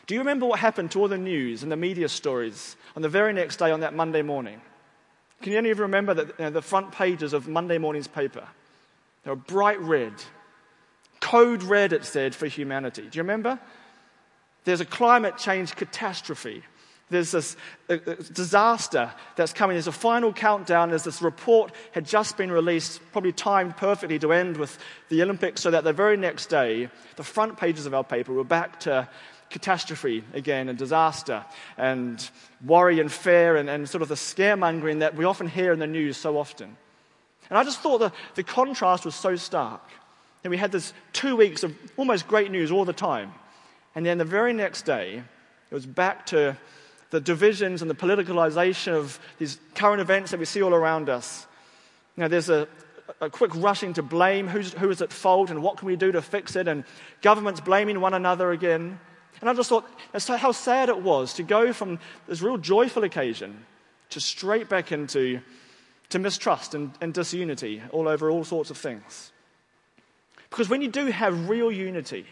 do 0.07 0.15
you 0.15 0.21
remember 0.21 0.47
what 0.47 0.61
happened 0.61 0.91
to 0.93 1.01
all 1.01 1.09
the 1.09 1.19
news 1.19 1.63
and 1.63 1.73
the 1.73 1.77
media 1.77 2.09
stories 2.09 2.77
on 2.97 3.03
the 3.03 3.09
very 3.09 3.33
next 3.33 3.57
day 3.57 3.71
on 3.71 3.81
that 3.81 3.95
Monday 3.95 4.23
morning? 4.23 4.61
Can 5.43 5.53
you 5.53 5.59
any 5.59 5.71
of 5.71 5.79
you 5.79 5.83
remember 5.83 6.15
that, 6.15 6.29
you 6.29 6.35
know, 6.45 6.51
the 6.51 6.63
front 6.63 6.93
pages 6.93 7.33
of 7.33 7.49
Monday 7.49 7.79
morning's 7.79 8.09
paper? 8.09 8.47
They 9.25 9.31
were 9.31 9.37
bright 9.37 9.81
red. 9.81 10.13
Code 11.21 11.63
red, 11.63 11.93
it 11.93 12.05
said, 12.05 12.35
for 12.35 12.47
humanity. 12.47 13.03
Do 13.03 13.17
you 13.17 13.23
remember? 13.23 13.59
There's 14.65 14.81
a 14.81 14.87
climate 14.87 15.37
change 15.37 15.75
catastrophe. 15.75 16.63
There's 17.11 17.33
this 17.33 17.57
disaster 18.33 19.13
that's 19.37 19.53
coming. 19.53 19.75
There's 19.75 19.87
a 19.87 19.93
final 19.93 20.33
countdown 20.33 20.89
There's 20.89 21.05
this 21.05 21.21
report 21.21 21.73
had 21.93 22.07
just 22.07 22.39
been 22.39 22.51
released, 22.51 23.01
probably 23.13 23.33
timed 23.33 23.77
perfectly 23.77 24.19
to 24.21 24.33
end 24.33 24.57
with 24.57 24.79
the 25.11 25.23
Olympics, 25.23 25.61
so 25.61 25.71
that 25.71 25.85
the 25.85 25.93
very 25.93 26.17
next 26.17 26.47
day, 26.47 26.89
the 27.17 27.23
front 27.23 27.59
pages 27.59 27.85
of 27.85 27.93
our 27.93 28.05
paper 28.05 28.33
were 28.33 28.45
back 28.45 28.81
to 28.81 29.07
catastrophe 29.51 30.25
again 30.33 30.69
and 30.69 30.79
disaster 30.79 31.45
and 31.77 32.31
worry 32.65 33.01
and 33.01 33.11
fear 33.11 33.57
and, 33.57 33.71
and 33.71 33.89
sort 33.89 34.03
of 34.03 34.09
the 34.09 34.15
scaremongering 34.15 35.01
that 35.01 35.15
we 35.15 35.25
often 35.25 35.49
hear 35.49 35.73
in 35.73 35.79
the 35.79 35.87
news 35.87 36.17
so 36.17 36.39
often. 36.39 36.77
And 37.51 37.59
I 37.59 37.65
just 37.65 37.81
thought 37.81 37.99
the, 37.99 38.13
the 38.35 38.43
contrast 38.43 39.05
was 39.05 39.15
so 39.15 39.37
stark. 39.37 39.83
And 40.43 40.51
we 40.51 40.57
had 40.57 40.73
this 40.73 40.93
two 41.13 41.37
weeks 41.37 41.63
of 41.63 41.75
almost 41.97 42.27
great 42.29 42.51
news 42.51 42.71
all 42.71 42.85
the 42.85 42.93
time. 42.93 43.33
And 43.95 44.05
then 44.05 44.19
the 44.19 44.25
very 44.25 44.53
next 44.53 44.83
day, 44.83 45.23
it 45.71 45.75
was 45.75 45.87
back 45.87 46.27
to 46.27 46.57
the 47.11 47.21
divisions 47.21 47.81
and 47.81 47.91
the 47.91 47.95
politicalization 47.95 48.93
of 48.93 49.19
these 49.39 49.59
current 49.75 50.01
events 50.01 50.33
that 50.33 50.41
we 50.41 50.47
see 50.47 50.63
all 50.63 50.75
around 50.75 51.09
us. 51.09 51.47
Know, 52.17 52.29
there's 52.29 52.49
a, 52.49 52.69
a 53.21 53.31
quick 53.31 53.55
rushing 53.55 53.93
to 53.95 54.03
blame 54.03 54.49
who's, 54.49 54.73
who 54.73 54.91
is 54.91 55.03
at 55.03 55.13
fault 55.13 55.51
and 55.51 55.63
what 55.63 55.79
can 55.79 55.87
we 55.87 55.97
do 55.97 56.13
to 56.13 56.23
fix 56.23 56.57
it, 56.57 56.69
and 56.69 56.85
governments 57.23 57.61
blaming 57.61 58.01
one 58.01 58.15
another 58.15 58.51
again. 58.53 59.01
And 59.45 59.51
I 59.51 59.53
just 59.53 59.69
thought 59.69 60.41
how 60.41 60.53
sad 60.53 60.89
it 60.89 61.03
was 61.03 61.35
to 61.35 61.43
go 61.43 61.75
from 61.75 61.99
this 62.27 62.41
real 62.41 62.57
joyful 62.57 63.05
occasion 63.05 63.67
to 64.09 64.19
straight 64.19 64.71
back 64.71 64.91
into 64.91 65.39
to 66.09 66.19
mistrust 66.19 66.75
and, 66.75 66.93
and 67.03 67.13
disunity 67.13 67.83
all 67.91 68.09
over 68.09 68.31
all 68.31 68.45
sorts 68.45 68.71
of 68.71 68.79
things. 68.79 69.33
Because 70.49 70.71
when 70.71 70.81
you 70.81 70.89
do 70.89 71.09
have 71.09 71.51
real 71.51 71.71
unity, 71.71 72.25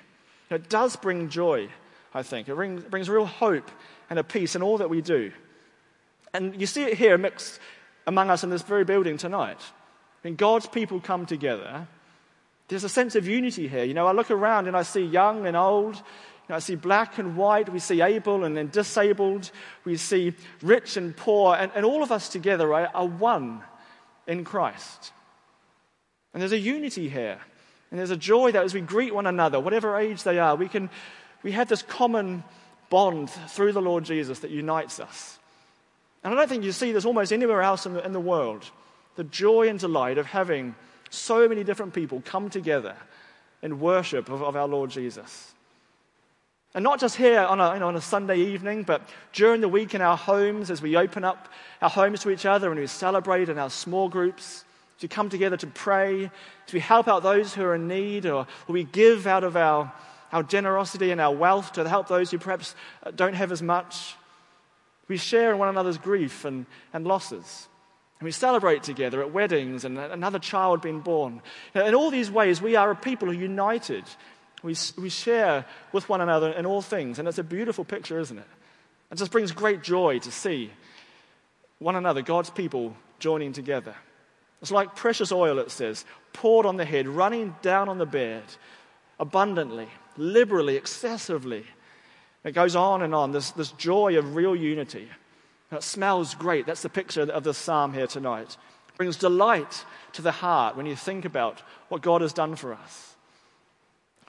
it 0.48 0.70
does 0.70 0.96
bring 0.96 1.28
joy, 1.28 1.68
I 2.14 2.22
think. 2.22 2.48
It 2.48 2.54
brings, 2.54 2.82
brings 2.84 3.10
real 3.10 3.26
hope 3.26 3.70
and 4.08 4.18
a 4.18 4.24
peace 4.24 4.56
in 4.56 4.62
all 4.62 4.78
that 4.78 4.88
we 4.88 5.02
do. 5.02 5.32
And 6.32 6.58
you 6.58 6.66
see 6.66 6.84
it 6.84 6.96
here 6.96 7.18
mixed 7.18 7.60
among 8.06 8.30
us 8.30 8.42
in 8.42 8.48
this 8.48 8.62
very 8.62 8.84
building 8.84 9.18
tonight. 9.18 9.60
When 10.22 10.34
God's 10.34 10.66
people 10.66 10.98
come 10.98 11.26
together, 11.26 11.86
there's 12.68 12.84
a 12.84 12.88
sense 12.88 13.16
of 13.16 13.28
unity 13.28 13.68
here. 13.68 13.84
You 13.84 13.92
know, 13.92 14.06
I 14.06 14.12
look 14.12 14.30
around 14.30 14.66
and 14.66 14.74
I 14.74 14.82
see 14.82 15.04
young 15.04 15.46
and 15.46 15.54
old, 15.54 16.00
know, 16.48 16.56
I 16.56 16.58
see 16.58 16.74
black 16.74 17.18
and 17.18 17.36
white, 17.36 17.68
we 17.68 17.78
see 17.78 18.00
able 18.00 18.44
and 18.44 18.56
then 18.56 18.68
disabled, 18.68 19.50
we 19.84 19.96
see 19.96 20.34
rich 20.62 20.96
and 20.96 21.16
poor, 21.16 21.54
and, 21.54 21.70
and 21.74 21.84
all 21.84 22.02
of 22.02 22.12
us 22.12 22.28
together 22.28 22.66
right, 22.66 22.88
are 22.92 23.06
one 23.06 23.62
in 24.26 24.44
Christ. 24.44 25.12
And 26.32 26.40
there's 26.40 26.52
a 26.52 26.58
unity 26.58 27.08
here. 27.08 27.38
And 27.90 27.98
there's 27.98 28.10
a 28.10 28.16
joy 28.16 28.52
that 28.52 28.64
as 28.64 28.72
we 28.72 28.80
greet 28.80 29.14
one 29.14 29.26
another, 29.26 29.60
whatever 29.60 29.98
age 29.98 30.22
they 30.22 30.38
are, 30.38 30.56
we 30.56 30.68
can 30.68 30.88
we 31.42 31.52
have 31.52 31.68
this 31.68 31.82
common 31.82 32.44
bond 32.88 33.30
through 33.30 33.72
the 33.72 33.82
Lord 33.82 34.04
Jesus 34.04 34.40
that 34.40 34.50
unites 34.50 35.00
us. 35.00 35.38
And 36.22 36.32
I 36.32 36.36
don't 36.36 36.48
think 36.48 36.64
you 36.64 36.72
see 36.72 36.92
this 36.92 37.04
almost 37.04 37.32
anywhere 37.32 37.62
else 37.62 37.84
in 37.84 37.94
the, 37.94 38.04
in 38.04 38.12
the 38.12 38.20
world. 38.20 38.70
The 39.16 39.24
joy 39.24 39.68
and 39.68 39.78
delight 39.78 40.18
of 40.18 40.26
having 40.26 40.74
so 41.10 41.48
many 41.48 41.64
different 41.64 41.94
people 41.94 42.22
come 42.24 42.48
together 42.48 42.96
in 43.60 43.80
worship 43.80 44.28
of, 44.28 44.42
of 44.42 44.56
our 44.56 44.68
Lord 44.68 44.90
Jesus. 44.90 45.52
And 46.74 46.82
not 46.82 47.00
just 47.00 47.16
here 47.16 47.40
on 47.40 47.60
a, 47.60 47.74
you 47.74 47.80
know, 47.80 47.88
on 47.88 47.96
a 47.96 48.00
Sunday 48.00 48.38
evening, 48.38 48.82
but 48.82 49.02
during 49.34 49.60
the 49.60 49.68
week 49.68 49.94
in 49.94 50.00
our 50.00 50.16
homes 50.16 50.70
as 50.70 50.80
we 50.80 50.96
open 50.96 51.22
up 51.22 51.48
our 51.82 51.90
homes 51.90 52.20
to 52.20 52.30
each 52.30 52.46
other 52.46 52.70
and 52.70 52.80
we 52.80 52.86
celebrate 52.86 53.50
in 53.50 53.58
our 53.58 53.68
small 53.68 54.08
groups, 54.08 54.64
as 54.96 55.02
we 55.02 55.08
come 55.08 55.28
together 55.28 55.58
to 55.58 55.66
pray, 55.66 56.30
as 56.66 56.72
we 56.72 56.80
help 56.80 57.08
out 57.08 57.22
those 57.22 57.52
who 57.52 57.62
are 57.62 57.74
in 57.74 57.88
need, 57.88 58.24
or, 58.24 58.46
we 58.68 58.84
give 58.84 59.26
out 59.26 59.44
of 59.44 59.54
our, 59.54 59.92
our 60.32 60.42
generosity 60.42 61.10
and 61.10 61.20
our 61.20 61.34
wealth 61.34 61.72
to 61.72 61.86
help 61.86 62.08
those 62.08 62.30
who 62.30 62.38
perhaps 62.38 62.74
uh, 63.02 63.10
don't 63.10 63.34
have 63.34 63.52
as 63.52 63.60
much. 63.60 64.16
We 65.08 65.18
share 65.18 65.52
in 65.52 65.58
one 65.58 65.68
another's 65.68 65.98
grief 65.98 66.46
and, 66.46 66.64
and 66.94 67.06
losses. 67.06 67.68
And 68.18 68.24
we 68.24 68.30
celebrate 68.30 68.82
together 68.82 69.20
at 69.20 69.30
weddings 69.30 69.84
and 69.84 69.98
another 69.98 70.38
child 70.38 70.80
being 70.80 71.00
born. 71.00 71.42
In 71.74 71.94
all 71.94 72.10
these 72.10 72.30
ways, 72.30 72.62
we 72.62 72.76
are 72.76 72.92
a 72.92 72.96
people 72.96 73.28
who 73.28 73.34
are 73.34 73.42
united 73.42 74.04
we, 74.62 74.76
we 74.96 75.08
share 75.08 75.64
with 75.92 76.08
one 76.08 76.20
another 76.20 76.50
in 76.50 76.66
all 76.66 76.82
things. 76.82 77.18
And 77.18 77.26
it's 77.26 77.38
a 77.38 77.44
beautiful 77.44 77.84
picture, 77.84 78.18
isn't 78.18 78.38
it? 78.38 78.46
It 79.10 79.18
just 79.18 79.32
brings 79.32 79.52
great 79.52 79.82
joy 79.82 80.20
to 80.20 80.30
see 80.30 80.70
one 81.78 81.96
another, 81.96 82.22
God's 82.22 82.50
people, 82.50 82.96
joining 83.18 83.52
together. 83.52 83.94
It's 84.60 84.70
like 84.70 84.94
precious 84.94 85.32
oil, 85.32 85.58
it 85.58 85.70
says, 85.70 86.04
poured 86.32 86.66
on 86.66 86.76
the 86.76 86.84
head, 86.84 87.08
running 87.08 87.56
down 87.62 87.88
on 87.88 87.98
the 87.98 88.06
beard, 88.06 88.44
abundantly, 89.18 89.88
liberally, 90.16 90.76
excessively. 90.76 91.64
It 92.44 92.52
goes 92.52 92.76
on 92.76 93.02
and 93.02 93.14
on, 93.14 93.32
this, 93.32 93.50
this 93.50 93.72
joy 93.72 94.16
of 94.16 94.36
real 94.36 94.54
unity. 94.54 95.08
It 95.72 95.82
smells 95.82 96.34
great. 96.34 96.66
That's 96.66 96.82
the 96.82 96.88
picture 96.88 97.22
of 97.22 97.44
the 97.44 97.54
psalm 97.54 97.92
here 97.92 98.06
tonight. 98.06 98.56
It 98.88 98.96
brings 98.96 99.16
delight 99.16 99.84
to 100.12 100.22
the 100.22 100.32
heart 100.32 100.76
when 100.76 100.86
you 100.86 100.94
think 100.94 101.24
about 101.24 101.60
what 101.88 102.02
God 102.02 102.20
has 102.20 102.32
done 102.32 102.54
for 102.54 102.72
us 102.72 103.11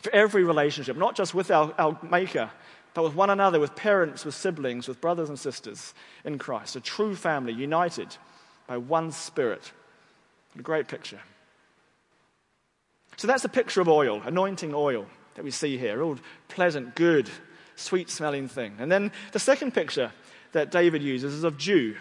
for 0.03 0.13
every 0.13 0.43
relationship, 0.43 0.97
not 0.97 1.15
just 1.15 1.33
with 1.33 1.49
our, 1.49 1.73
our 1.77 1.97
Maker, 2.03 2.51
but 2.93 3.03
with 3.03 3.15
one 3.15 3.29
another, 3.29 3.59
with 3.59 3.73
parents, 3.73 4.25
with 4.25 4.35
siblings, 4.35 4.87
with 4.87 4.99
brothers 4.99 5.29
and 5.29 5.39
sisters 5.39 5.93
in 6.25 6.37
Christ. 6.37 6.75
A 6.75 6.81
true 6.81 7.15
family 7.15 7.53
united 7.53 8.15
by 8.67 8.77
one 8.77 9.13
Spirit. 9.13 9.71
A 10.59 10.61
great 10.61 10.89
picture. 10.89 11.21
So 13.15 13.27
that's 13.27 13.45
a 13.45 13.49
picture 13.49 13.79
of 13.79 13.87
oil, 13.87 14.21
anointing 14.25 14.73
oil 14.75 15.05
that 15.35 15.45
we 15.45 15.51
see 15.51 15.77
here. 15.77 16.03
All 16.03 16.17
pleasant, 16.49 16.95
good, 16.95 17.29
sweet 17.77 18.09
smelling 18.09 18.49
thing. 18.49 18.75
And 18.79 18.91
then 18.91 19.11
the 19.31 19.39
second 19.39 19.73
picture 19.73 20.11
that 20.51 20.69
David 20.69 21.01
uses 21.01 21.33
is 21.33 21.43
of 21.45 21.57
dew. 21.57 21.95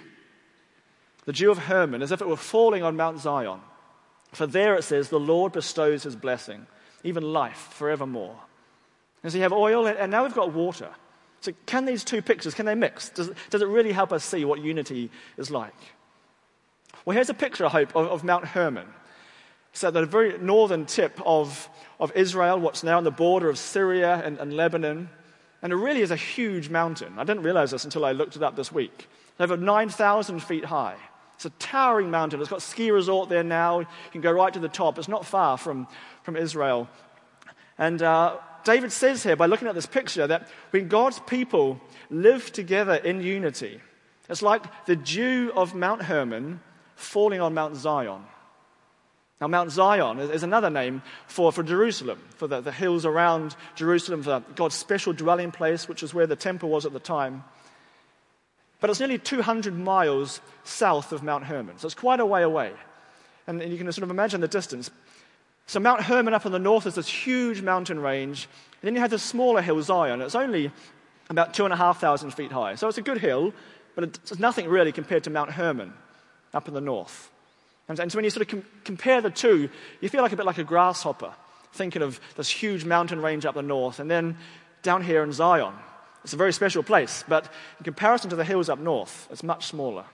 The 1.24 1.32
dew 1.32 1.52
of 1.52 1.58
Hermon, 1.58 2.02
as 2.02 2.10
if 2.10 2.20
it 2.20 2.26
were 2.26 2.36
falling 2.36 2.82
on 2.82 2.96
Mount 2.96 3.20
Zion. 3.20 3.60
For 4.32 4.46
there 4.46 4.74
it 4.74 4.82
says, 4.82 5.08
the 5.08 5.20
Lord 5.20 5.52
bestows 5.52 6.02
his 6.02 6.16
blessing 6.16 6.66
even 7.04 7.32
life 7.32 7.68
forevermore. 7.72 8.36
And 9.22 9.30
so 9.30 9.38
you 9.38 9.42
have 9.42 9.52
oil, 9.52 9.86
and 9.86 10.10
now 10.10 10.24
we've 10.24 10.34
got 10.34 10.52
water. 10.52 10.88
So 11.40 11.52
can 11.66 11.84
these 11.84 12.04
two 12.04 12.22
pictures, 12.22 12.54
can 12.54 12.66
they 12.66 12.74
mix? 12.74 13.08
Does, 13.10 13.30
does 13.50 13.62
it 13.62 13.68
really 13.68 13.92
help 13.92 14.12
us 14.12 14.24
see 14.24 14.44
what 14.44 14.60
unity 14.60 15.10
is 15.36 15.50
like? 15.50 15.74
Well, 17.04 17.14
here's 17.14 17.30
a 17.30 17.34
picture, 17.34 17.66
I 17.66 17.68
hope, 17.68 17.96
of, 17.96 18.06
of 18.06 18.24
Mount 18.24 18.44
Hermon. 18.44 18.86
So 19.72 19.90
the 19.90 20.06
very 20.06 20.38
northern 20.38 20.86
tip 20.86 21.20
of, 21.24 21.68
of 21.98 22.12
Israel, 22.14 22.58
what's 22.58 22.82
now 22.82 22.98
on 22.98 23.04
the 23.04 23.10
border 23.10 23.48
of 23.48 23.58
Syria 23.58 24.22
and, 24.24 24.38
and 24.38 24.52
Lebanon. 24.52 25.08
And 25.62 25.72
it 25.72 25.76
really 25.76 26.02
is 26.02 26.10
a 26.10 26.16
huge 26.16 26.68
mountain. 26.68 27.18
I 27.18 27.24
didn't 27.24 27.42
realize 27.42 27.70
this 27.70 27.84
until 27.84 28.04
I 28.04 28.12
looked 28.12 28.36
it 28.36 28.42
up 28.42 28.54
this 28.54 28.70
week. 28.70 29.08
It's 29.32 29.40
over 29.40 29.56
9,000 29.56 30.40
feet 30.40 30.66
high. 30.66 30.96
It's 31.44 31.46
a 31.52 31.58
towering 31.58 32.08
mountain. 32.08 32.40
It's 32.40 32.50
got 32.50 32.60
a 32.60 32.60
ski 32.60 32.92
resort 32.92 33.28
there 33.28 33.42
now. 33.42 33.80
You 33.80 33.86
can 34.12 34.20
go 34.20 34.30
right 34.30 34.52
to 34.52 34.60
the 34.60 34.68
top. 34.68 34.96
It's 34.96 35.08
not 35.08 35.26
far 35.26 35.58
from, 35.58 35.88
from 36.22 36.36
Israel. 36.36 36.88
And 37.76 38.00
uh, 38.00 38.36
David 38.62 38.92
says 38.92 39.24
here, 39.24 39.34
by 39.34 39.46
looking 39.46 39.66
at 39.66 39.74
this 39.74 39.86
picture, 39.86 40.24
that 40.24 40.46
when 40.70 40.86
God's 40.86 41.18
people 41.18 41.80
live 42.10 42.52
together 42.52 42.94
in 42.94 43.22
unity, 43.22 43.80
it's 44.30 44.40
like 44.40 44.62
the 44.86 44.94
dew 44.94 45.50
of 45.56 45.74
Mount 45.74 46.02
Hermon 46.02 46.60
falling 46.94 47.40
on 47.40 47.54
Mount 47.54 47.74
Zion. 47.74 48.22
Now, 49.40 49.48
Mount 49.48 49.72
Zion 49.72 50.20
is 50.20 50.44
another 50.44 50.70
name 50.70 51.02
for, 51.26 51.50
for 51.50 51.64
Jerusalem, 51.64 52.20
for 52.36 52.46
the, 52.46 52.60
the 52.60 52.70
hills 52.70 53.04
around 53.04 53.56
Jerusalem, 53.74 54.22
for 54.22 54.44
God's 54.54 54.76
special 54.76 55.12
dwelling 55.12 55.50
place, 55.50 55.88
which 55.88 56.04
is 56.04 56.14
where 56.14 56.28
the 56.28 56.36
temple 56.36 56.68
was 56.68 56.86
at 56.86 56.92
the 56.92 57.00
time. 57.00 57.42
But 58.82 58.90
it's 58.90 58.98
nearly 58.98 59.16
200 59.16 59.78
miles 59.78 60.40
south 60.64 61.12
of 61.12 61.22
Mount 61.22 61.44
Hermon, 61.44 61.78
so 61.78 61.86
it's 61.86 61.94
quite 61.94 62.20
a 62.20 62.26
way 62.26 62.42
away. 62.42 62.72
And 63.46 63.62
you 63.62 63.78
can 63.78 63.90
sort 63.92 64.02
of 64.02 64.10
imagine 64.10 64.40
the 64.40 64.48
distance. 64.48 64.90
So 65.66 65.80
Mount 65.80 66.02
Hermon 66.02 66.34
up 66.34 66.44
in 66.44 66.52
the 66.52 66.58
north 66.58 66.86
is 66.86 66.96
this 66.96 67.08
huge 67.08 67.62
mountain 67.62 68.00
range. 68.00 68.48
And 68.80 68.88
then 68.88 68.94
you 68.94 69.00
have 69.00 69.10
this 69.10 69.22
smaller 69.22 69.62
hill, 69.62 69.80
Zion. 69.82 70.20
It's 70.20 70.34
only 70.34 70.72
about 71.30 71.54
two 71.54 71.64
and 71.64 71.72
a 71.72 71.76
half 71.76 72.00
thousand 72.00 72.32
feet 72.32 72.52
high. 72.52 72.74
So 72.74 72.88
it's 72.88 72.98
a 72.98 73.02
good 73.02 73.18
hill, 73.18 73.54
but 73.94 74.04
it's 74.04 74.38
nothing 74.38 74.68
really 74.68 74.92
compared 74.92 75.24
to 75.24 75.30
Mount 75.30 75.52
Hermon 75.52 75.92
up 76.52 76.68
in 76.68 76.74
the 76.74 76.80
north. 76.80 77.30
And, 77.88 77.98
and 77.98 78.10
so 78.10 78.16
when 78.16 78.24
you 78.24 78.30
sort 78.30 78.42
of 78.42 78.48
com- 78.48 78.64
compare 78.84 79.20
the 79.20 79.30
two, 79.30 79.70
you 80.00 80.08
feel 80.08 80.22
like 80.22 80.32
a 80.32 80.36
bit 80.36 80.46
like 80.46 80.58
a 80.58 80.64
grasshopper 80.64 81.32
thinking 81.72 82.02
of 82.02 82.20
this 82.36 82.50
huge 82.50 82.84
mountain 82.84 83.22
range 83.22 83.46
up 83.46 83.54
the 83.54 83.62
north, 83.62 83.98
and 83.98 84.10
then 84.10 84.36
down 84.82 85.02
here 85.02 85.22
in 85.22 85.32
Zion. 85.32 85.72
It's 86.24 86.32
a 86.32 86.36
very 86.36 86.52
special 86.52 86.82
place, 86.82 87.24
but 87.28 87.48
in 87.78 87.84
comparison 87.84 88.30
to 88.30 88.36
the 88.36 88.44
hills 88.44 88.68
up 88.68 88.78
north, 88.78 89.28
it's 89.30 89.42
much 89.42 89.66
smaller. 89.66 90.04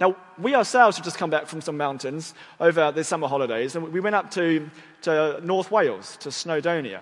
Now, 0.00 0.16
we 0.38 0.54
ourselves 0.54 0.96
have 0.96 1.04
just 1.04 1.18
come 1.18 1.30
back 1.30 1.46
from 1.46 1.60
some 1.60 1.76
mountains 1.76 2.34
over 2.60 2.92
the 2.92 3.04
summer 3.04 3.28
holidays, 3.28 3.76
and 3.76 3.92
we 3.92 4.00
went 4.00 4.14
up 4.14 4.30
to, 4.32 4.70
to 5.02 5.40
North 5.42 5.70
Wales, 5.70 6.16
to 6.18 6.28
Snowdonia. 6.28 7.00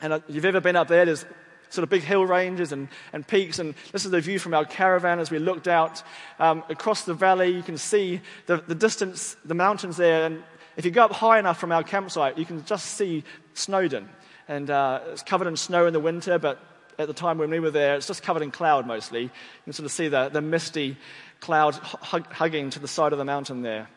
And 0.00 0.12
if 0.12 0.22
you've 0.28 0.44
ever 0.44 0.60
been 0.60 0.76
up 0.76 0.88
there, 0.88 1.04
there's 1.04 1.24
sort 1.70 1.82
of 1.82 1.88
big 1.88 2.02
hill 2.02 2.24
ranges 2.24 2.72
and, 2.72 2.88
and 3.12 3.26
peaks. 3.26 3.58
And 3.58 3.74
this 3.92 4.04
is 4.04 4.10
the 4.10 4.20
view 4.20 4.38
from 4.38 4.54
our 4.54 4.64
caravan 4.64 5.18
as 5.18 5.30
we 5.30 5.38
looked 5.38 5.68
out 5.68 6.02
um, 6.38 6.64
across 6.68 7.04
the 7.04 7.14
valley. 7.14 7.48
You 7.48 7.62
can 7.62 7.78
see 7.78 8.20
the, 8.46 8.58
the 8.58 8.74
distance, 8.74 9.36
the 9.44 9.54
mountains 9.54 9.96
there. 9.96 10.26
And 10.26 10.42
if 10.76 10.84
you 10.84 10.90
go 10.90 11.04
up 11.04 11.12
high 11.12 11.38
enough 11.38 11.58
from 11.58 11.72
our 11.72 11.82
campsite, 11.82 12.38
you 12.38 12.44
can 12.44 12.64
just 12.64 12.86
see 12.86 13.24
Snowdon. 13.54 14.08
And 14.48 14.70
uh, 14.70 15.00
it's 15.12 15.22
covered 15.22 15.48
in 15.48 15.56
snow 15.56 15.86
in 15.86 15.92
the 15.92 16.00
winter, 16.00 16.38
but 16.38 16.60
at 16.98 17.06
the 17.06 17.14
time 17.14 17.38
when 17.38 17.50
we 17.50 17.60
were 17.60 17.70
there, 17.70 17.96
it's 17.96 18.06
just 18.06 18.22
covered 18.22 18.42
in 18.42 18.50
cloud 18.50 18.86
mostly. 18.86 19.22
You 19.22 19.30
can 19.64 19.72
sort 19.72 19.84
of 19.86 19.92
see 19.92 20.08
the, 20.08 20.28
the 20.28 20.40
misty 20.40 20.96
cloud 21.40 21.74
hug, 21.74 22.32
hugging 22.32 22.70
to 22.70 22.78
the 22.78 22.88
side 22.88 23.12
of 23.12 23.18
the 23.18 23.24
mountain 23.24 23.62
there. 23.62 23.88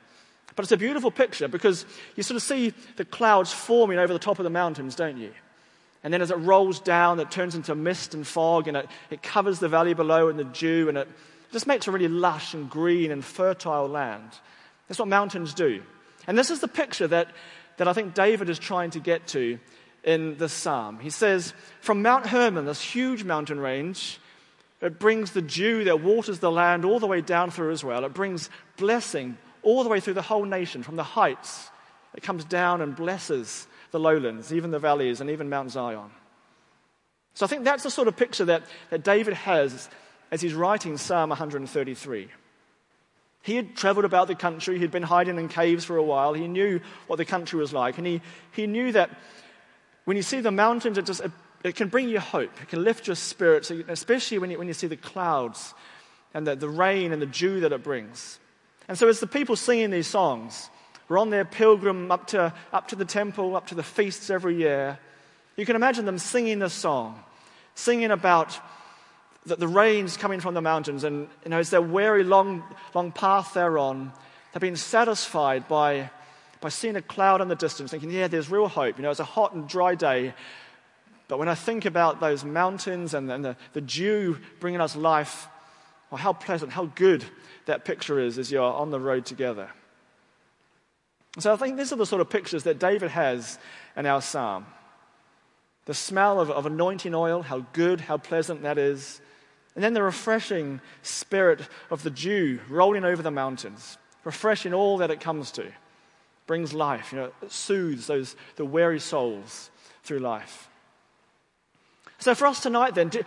But 0.55 0.63
it's 0.63 0.71
a 0.71 0.77
beautiful 0.77 1.11
picture 1.11 1.47
because 1.47 1.85
you 2.15 2.23
sort 2.23 2.35
of 2.35 2.41
see 2.41 2.73
the 2.97 3.05
clouds 3.05 3.53
forming 3.53 3.97
over 3.97 4.11
the 4.11 4.19
top 4.19 4.39
of 4.39 4.43
the 4.43 4.49
mountains, 4.49 4.95
don't 4.95 5.17
you? 5.17 5.31
And 6.03 6.13
then 6.13 6.21
as 6.21 6.31
it 6.31 6.37
rolls 6.37 6.79
down, 6.79 7.19
it 7.19 7.31
turns 7.31 7.55
into 7.55 7.75
mist 7.75 8.13
and 8.13 8.25
fog, 8.25 8.67
and 8.67 8.77
it, 8.77 8.87
it 9.09 9.21
covers 9.21 9.59
the 9.59 9.67
valley 9.67 9.93
below 9.93 10.29
in 10.29 10.37
the 10.37 10.45
dew, 10.45 10.87
and 10.89 10.97
it 10.97 11.07
just 11.51 11.67
makes 11.67 11.87
a 11.87 11.91
really 11.91 12.07
lush 12.07 12.53
and 12.53 12.69
green 12.69 13.11
and 13.11 13.23
fertile 13.23 13.87
land. 13.87 14.29
That's 14.87 14.99
what 14.99 15.07
mountains 15.07 15.53
do. 15.53 15.81
And 16.27 16.37
this 16.37 16.49
is 16.49 16.59
the 16.59 16.67
picture 16.67 17.07
that, 17.07 17.29
that 17.77 17.87
I 17.87 17.93
think 17.93 18.13
David 18.13 18.49
is 18.49 18.59
trying 18.59 18.91
to 18.91 18.99
get 18.99 19.27
to 19.27 19.59
in 20.03 20.37
this 20.37 20.53
psalm. 20.53 20.99
He 20.99 21.09
says, 21.09 21.53
From 21.81 22.01
Mount 22.01 22.27
Hermon, 22.27 22.65
this 22.65 22.81
huge 22.81 23.23
mountain 23.23 23.59
range, 23.59 24.19
it 24.81 24.99
brings 24.99 25.31
the 25.31 25.41
dew 25.41 25.83
that 25.85 26.01
waters 26.01 26.39
the 26.39 26.51
land 26.51 26.85
all 26.85 26.99
the 26.99 27.07
way 27.07 27.21
down 27.21 27.51
through 27.51 27.71
Israel. 27.71 28.05
It 28.05 28.13
brings 28.13 28.49
blessing 28.77 29.37
all 29.61 29.83
the 29.83 29.89
way 29.89 29.99
through 29.99 30.13
the 30.13 30.21
whole 30.21 30.45
nation, 30.45 30.83
from 30.83 30.95
the 30.95 31.03
heights. 31.03 31.69
It 32.15 32.23
comes 32.23 32.45
down 32.45 32.81
and 32.81 32.95
blesses 32.95 33.67
the 33.91 33.99
lowlands, 33.99 34.53
even 34.53 34.71
the 34.71 34.79
valleys, 34.79 35.19
and 35.19 35.29
even 35.29 35.49
Mount 35.49 35.71
Zion. 35.71 36.11
So 37.33 37.45
I 37.45 37.49
think 37.49 37.63
that's 37.63 37.83
the 37.83 37.91
sort 37.91 38.07
of 38.07 38.15
picture 38.15 38.45
that, 38.45 38.63
that 38.89 39.03
David 39.03 39.33
has 39.33 39.89
as 40.31 40.41
he's 40.41 40.53
writing 40.53 40.97
Psalm 40.97 41.29
133. 41.29 42.27
He 43.41 43.55
had 43.55 43.75
traveled 43.75 44.05
about 44.05 44.27
the 44.27 44.35
country, 44.35 44.77
he'd 44.77 44.91
been 44.91 45.03
hiding 45.03 45.37
in 45.37 45.47
caves 45.47 45.85
for 45.85 45.97
a 45.97 46.03
while, 46.03 46.33
he 46.33 46.47
knew 46.47 46.81
what 47.07 47.15
the 47.15 47.25
country 47.25 47.57
was 47.57 47.73
like, 47.73 47.97
and 47.97 48.05
he, 48.05 48.21
he 48.51 48.67
knew 48.67 48.91
that 48.91 49.09
when 50.09 50.17
you 50.17 50.23
see 50.23 50.41
the 50.41 50.49
mountains, 50.49 50.97
it, 50.97 51.05
just, 51.05 51.21
it, 51.21 51.31
it 51.63 51.75
can 51.75 51.87
bring 51.87 52.09
you 52.09 52.19
hope, 52.19 52.49
it 52.63 52.67
can 52.67 52.83
lift 52.83 53.05
your 53.05 53.15
spirits, 53.15 53.69
especially 53.69 54.39
when 54.39 54.49
you, 54.49 54.57
when 54.57 54.67
you 54.67 54.73
see 54.73 54.87
the 54.87 54.97
clouds 54.97 55.75
and 56.33 56.47
the, 56.47 56.55
the 56.55 56.67
rain 56.67 57.13
and 57.13 57.21
the 57.21 57.27
dew 57.27 57.59
that 57.59 57.71
it 57.71 57.83
brings. 57.83 58.39
And 58.87 58.97
so, 58.97 59.07
as 59.07 59.19
the 59.19 59.27
people 59.27 59.55
singing 59.55 59.91
these 59.91 60.07
songs, 60.07 60.71
were 61.09 61.19
on 61.19 61.29
their 61.29 61.45
pilgrim 61.45 62.11
up 62.11 62.25
to, 62.29 62.51
up 62.73 62.87
to 62.87 62.95
the 62.95 63.05
temple, 63.05 63.55
up 63.55 63.67
to 63.67 63.75
the 63.75 63.83
feasts 63.83 64.31
every 64.31 64.55
year. 64.55 64.97
You 65.57 65.65
can 65.67 65.75
imagine 65.75 66.05
them 66.05 66.17
singing 66.17 66.57
this 66.57 66.73
song, 66.73 67.23
singing 67.75 68.09
about 68.09 68.59
the, 69.45 69.57
the 69.57 69.67
rains 69.67 70.17
coming 70.17 70.39
from 70.39 70.55
the 70.55 70.61
mountains. 70.61 71.03
And 71.03 71.27
you 71.43 71.51
know, 71.51 71.59
as 71.59 71.69
their 71.69 71.83
weary, 71.83 72.23
long, 72.23 72.63
long 72.95 73.11
path 73.11 73.53
they're 73.53 73.77
on, 73.77 74.11
they've 74.53 74.59
been 74.59 74.75
satisfied 74.75 75.67
by, 75.67 76.09
by 76.61 76.69
seeing 76.69 76.95
a 76.95 77.01
cloud 77.01 77.41
in 77.41 77.47
the 77.47 77.55
distance, 77.55 77.91
thinking, 77.91 78.11
yeah, 78.11 78.27
there's 78.27 78.49
real 78.49 78.67
hope. 78.67 78.97
You 78.97 79.03
know, 79.03 79.11
it's 79.11 79.19
a 79.19 79.25
hot 79.25 79.53
and 79.53 79.67
dry 79.67 79.95
day. 79.95 80.33
But 81.27 81.39
when 81.39 81.47
I 81.47 81.55
think 81.55 81.85
about 81.85 82.19
those 82.19 82.43
mountains 82.43 83.13
and, 83.13 83.31
and 83.31 83.45
the, 83.45 83.55
the 83.73 83.81
dew 83.81 84.37
bringing 84.59 84.81
us 84.81 84.95
life, 84.95 85.47
well, 86.09 86.17
how 86.17 86.33
pleasant, 86.33 86.71
how 86.71 86.85
good 86.95 87.23
that 87.65 87.85
picture 87.85 88.19
is 88.19 88.37
as 88.37 88.51
you're 88.51 88.63
on 88.63 88.89
the 88.89 88.99
road 88.99 89.25
together. 89.25 89.69
So 91.37 91.53
I 91.53 91.55
think 91.55 91.77
these 91.77 91.93
are 91.93 91.95
the 91.95 92.05
sort 92.05 92.21
of 92.21 92.29
pictures 92.29 92.63
that 92.63 92.79
David 92.79 93.11
has 93.11 93.59
in 93.95 94.05
our 94.05 94.21
psalm. 94.21 94.65
The 95.85 95.93
smell 95.93 96.39
of, 96.39 96.49
of 96.49 96.65
anointing 96.65 97.13
oil, 97.13 97.43
how 97.43 97.65
good, 97.73 98.01
how 98.01 98.17
pleasant 98.17 98.63
that 98.63 98.77
is. 98.77 99.21
And 99.75 99.83
then 99.83 99.93
the 99.93 100.03
refreshing 100.03 100.81
spirit 101.03 101.61
of 101.91 102.03
the 102.03 102.09
dew 102.09 102.59
rolling 102.69 103.05
over 103.05 103.21
the 103.21 103.31
mountains, 103.31 103.97
refreshing 104.23 104.73
all 104.73 104.97
that 104.97 105.11
it 105.11 105.21
comes 105.21 105.51
to, 105.51 105.71
brings 106.49 106.73
life, 106.73 107.13
you 107.13 107.19
know, 107.19 107.31
soothes 107.47 108.07
those 108.07 108.35
the 108.55 108.65
weary 108.65 108.99
souls 108.99 109.69
through 110.01 110.17
life. 110.17 110.67
So 112.17 112.33
for 112.33 112.47
us 112.47 112.59
tonight, 112.59 112.95
then, 112.95 113.09
do, 113.09 113.21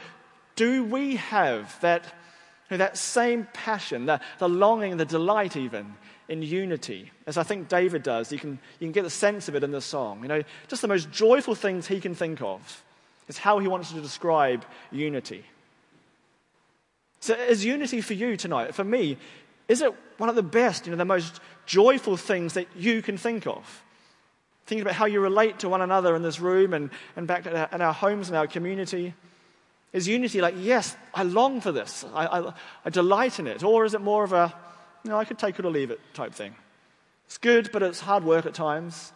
do 0.57 0.83
we 0.83 1.15
have 1.15 1.81
that, 1.83 2.03
you 2.03 2.73
know, 2.73 2.79
that 2.79 2.97
same 2.99 3.47
passion, 3.53 4.07
the, 4.07 4.21
the 4.41 4.49
longing, 4.49 4.97
the 4.97 5.05
delight 5.05 5.57
even 5.57 5.95
in 6.29 6.43
unity, 6.43 7.13
as 7.29 7.39
I 7.39 7.45
think 7.45 7.69
David 7.69 8.03
does. 8.03 8.33
You 8.33 8.41
can, 8.41 8.59
you 8.81 8.87
can 8.89 8.93
get 8.93 9.05
the 9.05 9.11
sense 9.11 9.47
of 9.47 9.55
it 9.55 9.63
in 9.63 9.71
the 9.71 9.81
song. 9.81 10.23
You 10.23 10.29
know, 10.29 10.43
just 10.67 10.83
the 10.83 10.89
most 10.89 11.13
joyful 11.13 11.55
things 11.55 11.87
he 11.87 12.01
can 12.01 12.17
think 12.17 12.43
of 12.43 12.83
is 13.29 13.39
how 13.39 13.61
he 13.61 13.69
wants 13.69 13.93
to 13.93 14.01
describe 14.01 14.65
unity. 14.91 15.45
So, 17.21 17.35
is 17.35 17.65
unity 17.65 18.01
for 18.01 18.15
you 18.15 18.37
tonight? 18.37 18.75
For 18.75 18.83
me, 18.83 19.17
is 19.73 19.81
it 19.81 19.95
one 20.19 20.29
of 20.29 20.35
the 20.37 20.43
best, 20.43 20.87
you 20.87 20.91
know, 20.91 20.99
the 20.99 21.05
most 21.07 21.41
joyful 21.65 22.19
things 22.19 22.53
that 22.55 22.69
you 22.77 23.01
can 23.01 23.17
think 23.17 23.47
of? 23.47 23.83
Thinking 24.67 24.83
about 24.83 24.95
how 24.95 25.07
you 25.07 25.21
relate 25.21 25.61
to 25.61 25.69
one 25.71 25.81
another 25.81 26.15
in 26.15 26.23
this 26.23 26.39
room 26.39 26.75
and, 26.75 26.91
and 27.17 27.27
back 27.27 27.47
in 27.47 27.57
our, 27.57 27.69
in 27.73 27.81
our 27.81 27.95
homes 27.95 28.29
and 28.29 28.37
our 28.37 28.47
community. 28.47 29.15
Is 29.95 30.07
unity 30.07 30.43
like, 30.43 30.55
yes, 30.59 30.95
I 31.15 31.23
long 31.23 31.63
for 31.63 31.73
this, 31.73 32.05
I, 32.15 32.27
I, 32.27 32.53
I 32.85 32.91
delight 32.91 33.39
in 33.39 33.47
it? 33.47 33.65
Or 33.65 33.87
is 33.87 33.95
it 33.95 34.03
more 34.03 34.25
of 34.25 34.35
a, 34.35 34.55
you 35.05 35.11
know, 35.11 35.17
I 35.17 35.25
could 35.25 35.39
take 35.39 35.59
it 35.59 35.65
or 35.65 35.71
leave 35.71 35.91
it 35.91 36.01
type 36.13 36.35
thing. 36.35 36.55
It's 37.27 37.39
good, 37.39 37.71
but 37.73 37.83
it's 37.83 38.01
hard 38.01 38.25
work 38.25 38.45
at 38.45 38.53
times. 38.53 39.13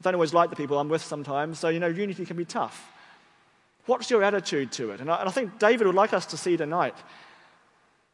I 0.00 0.04
don't 0.04 0.14
always 0.14 0.34
like 0.34 0.50
the 0.50 0.56
people 0.56 0.78
I'm 0.78 0.90
with 0.90 1.02
sometimes, 1.02 1.58
so, 1.58 1.70
you 1.70 1.80
know, 1.80 1.86
unity 1.86 2.26
can 2.26 2.36
be 2.36 2.44
tough. 2.44 2.86
What's 3.86 4.10
your 4.10 4.22
attitude 4.22 4.72
to 4.72 4.90
it? 4.90 5.00
And 5.00 5.10
I, 5.10 5.20
and 5.20 5.28
I 5.28 5.32
think 5.32 5.58
David 5.58 5.86
would 5.86 5.96
like 5.96 6.12
us 6.12 6.26
to 6.26 6.36
see 6.36 6.58
tonight 6.58 6.96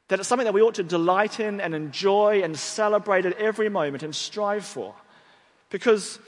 that 0.09 0.19
it's 0.19 0.29
something 0.29 0.45
that 0.45 0.55
we 0.55 0.63
ought 0.63 0.75
to 0.75 0.83
delight 0.83 1.41
in 1.41 1.61
and 1.61 1.75
enjoy 1.75 2.43
and 2.43 2.59
celebrate 2.59 3.25
at 3.25 3.39
every 3.39 3.69
moment 3.69 4.03
and 4.03 4.15
strive 4.15 4.65
for. 4.65 4.95
Because 5.71 6.19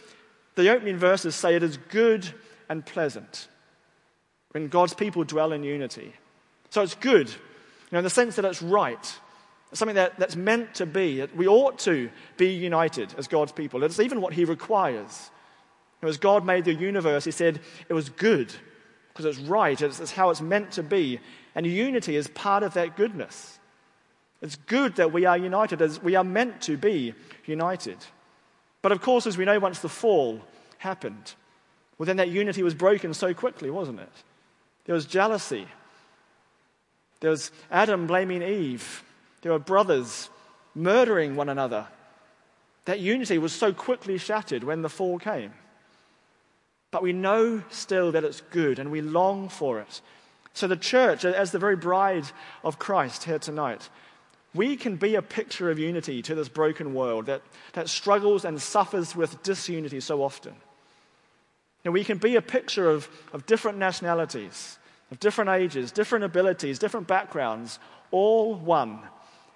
the 0.55 0.71
opening 0.71 0.97
verses 0.97 1.35
say 1.35 1.55
it 1.55 1.63
is 1.63 1.77
good 1.77 2.27
and 2.69 2.85
pleasant 2.87 3.49
when 4.53 4.69
God's 4.69 4.95
people 4.95 5.25
dwell 5.25 5.53
in 5.53 5.65
unity. 5.65 6.15
So 6.71 6.83
it's 6.83 6.95
good, 6.95 7.29
you 7.29 7.37
know, 7.93 7.99
in 7.99 8.05
the 8.05 8.11
sense 8.11 8.37
that 8.37 8.45
it's 8.45 8.63
right 8.63 9.19
It's 9.75 9.81
something 9.81 9.97
that, 9.97 10.21
that's 10.21 10.37
meant 10.37 10.77
to 10.77 10.87
be. 10.87 11.27
We 11.35 11.49
ought 11.49 11.81
to 11.81 12.09
be 12.37 12.51
united 12.51 13.13
as 13.19 13.27
God's 13.27 13.51
people. 13.51 13.83
It's 13.83 13.99
even 13.99 14.21
what 14.21 14.33
He 14.33 14.45
requires. 14.45 15.31
You 16.01 16.07
know, 16.07 16.11
As 16.11 16.17
God 16.17 16.47
made 16.47 16.65
the 16.65 16.73
universe, 16.73 17.25
He 17.25 17.33
said 17.33 17.59
it 17.89 17.93
was 17.93 18.09
good 18.09 18.55
because 19.09 19.25
it's 19.25 19.39
right, 19.39 19.83
it's, 19.83 19.99
it's 19.99 20.13
how 20.13 20.31
it's 20.31 20.41
meant 20.41 20.71
to 20.73 20.85
be. 20.85 21.19
And 21.57 21.67
unity 21.67 22.15
is 22.15 22.29
part 22.29 22.63
of 22.63 22.75
that 22.75 22.97
goodness. 22.97 23.59
It's 24.45 24.57
good 24.57 24.97
that 24.97 25.11
we 25.11 25.25
are 25.25 25.39
united, 25.39 25.81
as 25.81 26.03
we 26.03 26.17
are 26.17 26.23
meant 26.23 26.61
to 26.63 26.77
be 26.77 27.15
united. 27.47 27.97
But 28.83 28.93
of 28.93 29.01
course, 29.01 29.27
as 29.27 29.39
we 29.39 29.47
know, 29.47 29.59
once 29.59 29.79
the 29.79 29.89
fall 29.89 30.43
happened, 30.77 31.33
well, 31.97 32.05
then 32.05 32.19
that 32.19 32.29
unity 32.29 32.63
was 32.63 32.75
broken 32.75 33.15
so 33.15 33.33
quickly, 33.33 33.71
wasn't 33.71 34.01
it? 34.01 34.13
There 34.85 34.95
was 34.95 35.07
jealousy. 35.07 35.67
There 37.21 37.31
was 37.31 37.53
Adam 37.71 38.07
blaming 38.07 38.43
Eve. 38.43 39.03
There 39.41 39.53
were 39.53 39.59
brothers 39.59 40.29
murdering 40.75 41.37
one 41.37 41.49
another. 41.49 41.87
That 42.85 43.01
unity 43.01 43.39
was 43.39 43.55
so 43.55 43.73
quickly 43.73 44.19
shattered 44.19 44.63
when 44.63 44.83
the 44.83 44.91
fall 44.91 45.19
came. 45.19 45.55
But 46.91 47.03
we 47.03 47.15
know 47.15 47.63
still 47.71 48.13
that 48.13 48.25
it's 48.25 48.43
good 48.51 48.79
and 48.79 48.91
we 48.91 49.01
long 49.01 49.49
for 49.49 49.81
it. 49.81 50.03
So, 50.53 50.67
the 50.67 50.77
church, 50.77 51.25
as 51.25 51.51
the 51.51 51.59
very 51.59 51.77
bride 51.77 52.27
of 52.63 52.79
Christ 52.79 53.25
here 53.25 53.39
tonight, 53.39 53.89
we 54.55 54.77
can 54.77 54.97
be 54.97 55.17
a 55.17 55.23
picture 55.23 55.71
of 55.71 55.79
unity 55.79 56.23
to 56.23 56.35
this 56.35 56.49
broken 56.49 56.95
world 56.95 57.27
that, 57.27 57.43
that 57.73 57.89
struggles 57.89 58.45
and 58.45 58.61
suffers 58.61 59.17
with 59.17 59.43
disunity 59.43 60.01
so 60.01 60.23
often. 60.23 60.55
And 61.85 61.93
we 61.93 62.05
can 62.05 62.19
be 62.19 62.37
a 62.37 62.43
picture 62.43 62.89
of, 62.89 63.09
of 63.33 63.47
different 63.47 63.79
nationalities, 63.79 64.79
of 65.11 65.21
different 65.21 65.51
ages, 65.51 65.93
different 65.93 66.25
abilities, 66.25 66.79
different 66.79 67.07
backgrounds, 67.07 67.79
all 68.11 68.55
one 68.55 69.01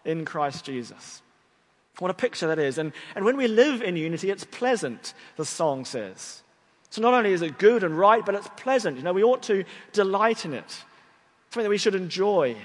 in 0.05 0.25
Christ 0.25 0.65
Jesus. 0.65 1.23
What 2.01 2.11
a 2.11 2.15
picture 2.15 2.49
that 2.49 2.59
is. 2.59 2.79
And, 2.79 2.93
and 3.15 3.25
when 3.25 3.37
we 3.37 3.49
live 3.49 3.83
in 3.83 3.97
unity, 3.97 4.31
it's 4.31 4.45
pleasant, 4.45 5.15
the 5.37 5.45
song 5.45 5.85
says. 5.85 6.43
So 6.91 7.03
not 7.03 7.15
only 7.15 7.33
is 7.33 7.43
it 7.43 7.59
good 7.59 7.85
and 7.85 7.99
right, 7.99 8.25
but 8.25 8.35
it's 8.35 8.49
pleasant. 8.57 8.97
You 8.97 9.03
know, 9.03 9.13
we 9.13 9.25
ought 9.25 9.43
to 9.45 9.65
delight 9.93 10.45
in 10.45 10.55
it. 10.55 10.71
Something 11.51 11.65
that 11.65 11.71
we 11.71 11.79
should 11.79 11.95
enjoy. 11.95 12.57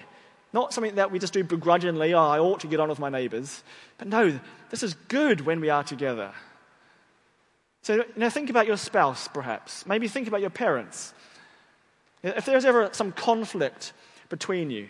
Not 0.54 0.72
something 0.72 0.96
that 0.96 1.12
we 1.12 1.18
just 1.18 1.34
do 1.34 1.44
begrudgingly, 1.44 2.14
oh, 2.14 2.20
I 2.20 2.38
ought 2.38 2.60
to 2.60 2.68
get 2.68 2.80
on 2.80 2.88
with 2.88 3.00
my 3.00 3.10
neighbors. 3.10 3.64
But 3.98 4.08
no, 4.08 4.40
this 4.70 4.84
is 4.84 4.94
good 5.08 5.42
when 5.42 5.60
we 5.60 5.70
are 5.70 5.84
together. 5.84 6.32
So, 7.82 7.96
you 7.96 8.06
know, 8.16 8.30
think 8.30 8.52
about 8.52 8.68
your 8.68 8.78
spouse, 8.78 9.28
perhaps. 9.28 9.86
Maybe 9.88 10.08
think 10.08 10.28
about 10.28 10.42
your 10.42 10.52
parents. 10.52 11.14
If 12.22 12.46
there's 12.46 12.66
ever 12.66 12.90
some 12.94 13.12
conflict 13.12 13.94
between 14.30 14.70
you, 14.70 14.88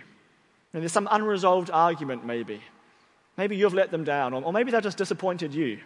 and 0.73 0.84
there's 0.84 0.91
some 0.91 1.08
unresolved 1.10 1.71
argument, 1.71 2.26
maybe, 2.26 2.62
maybe 3.38 3.56
you've 3.56 3.73
let 3.73 3.89
them 3.89 4.04
down, 4.04 4.34
or 4.34 4.54
maybe 4.54 4.69
they've 4.69 4.84
just 4.84 4.97
disappointed 4.97 5.54
you. 5.54 5.80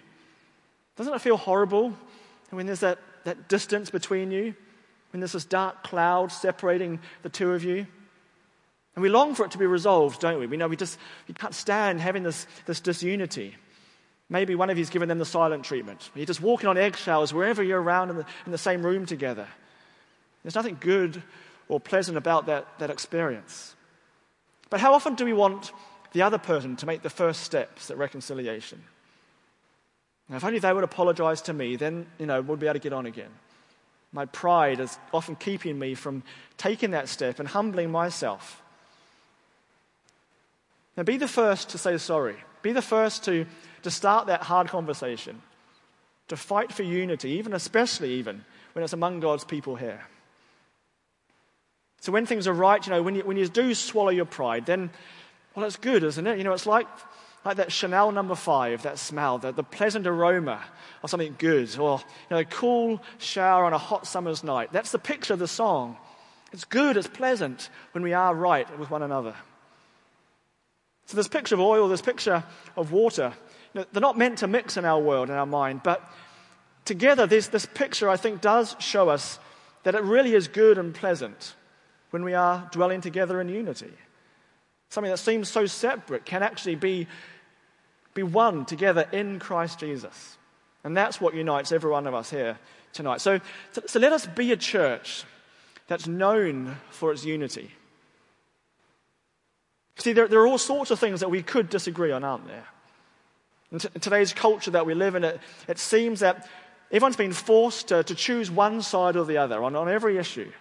Doesn't 0.96 1.13
it 1.13 1.22
feel 1.22 1.38
horrible 1.38 1.94
when 2.50 2.66
there's 2.66 2.80
that, 2.80 2.98
that 3.26 3.48
distance 3.48 3.90
between 3.92 4.32
you? 4.32 4.56
When 5.12 5.22
there's 5.22 5.34
this 5.34 5.46
dark 5.46 5.84
cloud 5.84 6.32
separating 6.32 7.00
the 7.22 7.30
two 7.30 7.52
of 7.52 7.63
you? 7.63 7.86
And 8.97 9.03
we 9.03 9.10
long 9.10 9.36
for 9.36 9.45
it 9.45 9.51
to 9.51 9.60
be 9.60 9.67
resolved, 9.67 10.21
don't 10.21 10.39
we? 10.39 10.47
We 10.47 10.57
know 10.57 10.67
we 10.67 10.75
just 10.75 10.97
we 11.27 11.36
can't 11.36 11.53
stand 11.53 12.01
having 12.01 12.23
this, 12.23 12.47
this 12.65 12.79
disunity. 12.79 13.53
Maybe 14.27 14.55
one 14.55 14.71
of 14.71 14.79
you's 14.79 14.89
given 14.89 15.07
them 15.07 15.19
the 15.19 15.23
silent 15.23 15.65
treatment. 15.65 16.10
You're 16.15 16.25
just 16.25 16.41
walking 16.41 16.67
on 16.67 16.79
eggshells 16.79 17.31
wherever 17.31 17.62
you're 17.62 17.79
around 17.79 18.10
in 18.10 18.15
the, 18.15 18.25
in 18.47 18.51
the 18.51 18.57
same 18.57 18.83
room 18.83 19.05
together. 19.05 19.47
There's 20.41 20.55
nothing 20.55 20.77
good 20.79 21.21
or 21.69 21.79
pleasant 21.79 22.17
about 22.17 22.47
that, 22.47 22.65
that 22.79 22.89
experience. 22.89 23.75
But 24.71 24.79
how 24.79 24.95
often 24.95 25.13
do 25.13 25.25
we 25.25 25.33
want 25.33 25.73
the 26.13 26.23
other 26.23 26.39
person 26.39 26.75
to 26.77 26.88
make 26.88 27.03
the 27.03 27.12
first 27.12 27.43
steps 27.43 27.91
at 27.91 27.99
reconciliation? 27.99 28.83
Now, 30.27 30.38
if 30.38 30.43
only 30.43 30.57
they 30.57 30.73
would 30.73 30.83
apologize 30.83 31.43
to 31.43 31.53
me, 31.53 31.75
then, 31.75 32.07
you 32.17 32.25
know, 32.25 32.41
we'd 32.41 32.57
be 32.57 32.65
able 32.65 32.73
to 32.73 32.79
get 32.79 32.93
on 32.93 33.05
again. 33.05 33.29
My 34.12 34.25
pride 34.25 34.79
is 34.79 34.97
often 35.13 35.36
keeping 35.36 35.77
me 35.77 35.93
from 35.93 36.23
taking 36.57 36.89
that 36.91 37.10
step 37.10 37.38
and 37.38 37.47
humbling 37.47 37.91
myself. 37.91 38.63
Now, 40.97 41.03
be 41.03 41.17
the 41.17 41.27
first 41.27 41.69
to 41.69 41.77
say 41.77 41.97
sorry. 41.99 42.36
Be 42.63 42.73
the 42.73 42.81
first 42.81 43.23
to, 43.25 43.45
to 43.83 43.91
start 43.91 44.27
that 44.27 44.41
hard 44.41 44.67
conversation, 44.67 45.41
to 46.27 46.36
fight 46.36 46.73
for 46.73 46.81
unity, 46.83 47.29
even 47.31 47.53
especially 47.53 48.13
even 48.13 48.43
when 48.73 48.83
it's 48.83 48.93
among 48.93 49.19
God's 49.19 49.43
people 49.43 49.75
here. 49.75 50.01
So 52.01 52.12
when 52.12 52.25
things 52.25 52.47
are 52.47 52.53
right, 52.53 52.86
you 52.86 52.91
know, 52.91 53.03
when 53.03 53.15
you, 53.15 53.21
when 53.21 53.38
you 53.38 53.47
do 53.47 53.73
swallow 53.73 54.10
your 54.10 54.25
pride, 54.25 54.65
then, 54.65 54.89
well, 55.55 55.65
it's 55.65 55.77
good, 55.77 56.03
isn't 56.03 56.25
it? 56.27 56.38
You 56.38 56.43
know, 56.43 56.53
it's 56.53 56.65
like, 56.65 56.88
like 57.45 57.57
that 57.57 57.71
Chanel 57.71 58.12
number 58.12 58.36
five, 58.36 58.83
that 58.83 58.97
smell, 58.97 59.38
the, 59.38 59.51
the 59.51 59.63
pleasant 59.63 60.07
aroma 60.07 60.63
of 61.03 61.10
something 61.10 61.36
good, 61.38 61.77
or, 61.77 61.99
you 61.99 62.05
know, 62.31 62.38
a 62.39 62.45
cool 62.45 63.01
shower 63.19 63.65
on 63.65 63.73
a 63.73 63.77
hot 63.77 64.07
summer's 64.07 64.43
night. 64.43 64.71
That's 64.71 64.91
the 64.91 64.99
picture 64.99 65.33
of 65.33 65.39
the 65.39 65.47
song. 65.47 65.97
It's 66.51 66.65
good, 66.65 66.97
it's 66.97 67.07
pleasant 67.07 67.69
when 67.91 68.03
we 68.03 68.13
are 68.13 68.33
right 68.33 68.79
with 68.79 68.89
one 68.89 69.03
another. 69.03 69.36
So 71.08 71.15
this 71.15 71.28
picture 71.28 71.56
of 71.56 71.62
oil, 71.62 71.88
this 71.88 72.02
picture 72.02 72.43
of 72.76 72.91
water, 72.91 73.34
you 73.74 73.82
know, 73.82 73.88
they're 73.91 74.02
not 74.02 74.17
meant 74.17 74.39
to 74.39 74.48
mix 74.48 74.78
in 74.78 74.86
our 74.86 75.00
world, 75.00 75.30
in 75.30 75.36
our 75.36 75.46
mind, 75.46 75.82
but 75.84 76.08
together 76.84 77.26
this, 77.26 77.48
this 77.48 77.65
picture, 77.65 78.10
I 78.10 78.17
think, 78.17 78.41
does 78.41 78.76
show 78.80 79.10
us 79.10 79.39
that 79.84 79.96
it 79.96 80.04
really 80.04 80.34
is 80.34 80.50
good 80.50 80.78
and 80.78 80.93
pleasant 80.93 81.56
when 82.10 82.26
we 82.26 82.34
are 82.34 82.67
dwelling 82.72 83.00
together 83.00 83.39
in 83.39 83.48
unity. 83.48 83.91
Something 84.89 85.12
that 85.12 85.17
seems 85.17 85.50
so 85.50 85.65
separate 85.65 86.26
can 86.26 86.43
actually 86.43 86.76
be, 86.76 87.08
be 88.13 88.24
one 88.24 88.65
together 88.65 89.08
in 89.13 89.39
Christ 89.39 89.80
Jesus. 89.80 90.38
And 90.84 90.96
that's 90.96 91.22
what 91.22 91.34
unites 91.34 91.72
every 91.72 91.89
one 91.89 92.06
of 92.06 92.13
us 92.13 92.30
here 92.30 92.58
tonight. 92.91 93.22
So, 93.22 93.39
so, 93.72 93.82
so 93.86 94.00
let 94.00 94.12
us 94.12 94.26
be 94.26 94.52
a 94.52 94.58
church 94.58 95.24
that's 95.88 96.08
known 96.08 96.76
for 96.89 97.13
its 97.13 97.24
unity. 97.24 97.72
See, 99.97 100.13
there, 100.13 100.27
there, 100.27 100.39
are 100.39 100.47
all 100.47 100.57
sorts 100.57 100.91
of 100.91 100.99
things 100.99 101.21
that 101.21 101.29
we 101.29 101.41
could 101.41 101.69
disagree 101.69 102.12
on, 102.12 102.23
aren't 102.23 102.47
there? 102.47 102.65
In, 103.71 103.79
t- 103.79 103.89
in 103.95 104.01
today's 104.01 104.31
culture 104.31 104.71
that 104.71 104.86
we 104.86 104.93
live 104.93 105.15
in, 105.15 105.23
it, 105.23 105.39
it 105.67 105.79
seems 105.79 106.19
that 106.19 106.47
everyone's 106.91 107.15
been 107.15 107.33
forced 107.33 107.88
to, 107.88 108.03
to 108.03 108.15
choose 108.15 108.51
one 108.51 108.81
side 108.81 109.15
or 109.15 109.25
the 109.25 109.38
other 109.38 109.63
on, 109.63 109.75
on 109.75 109.89
every 109.89 110.17
issue. 110.17 110.51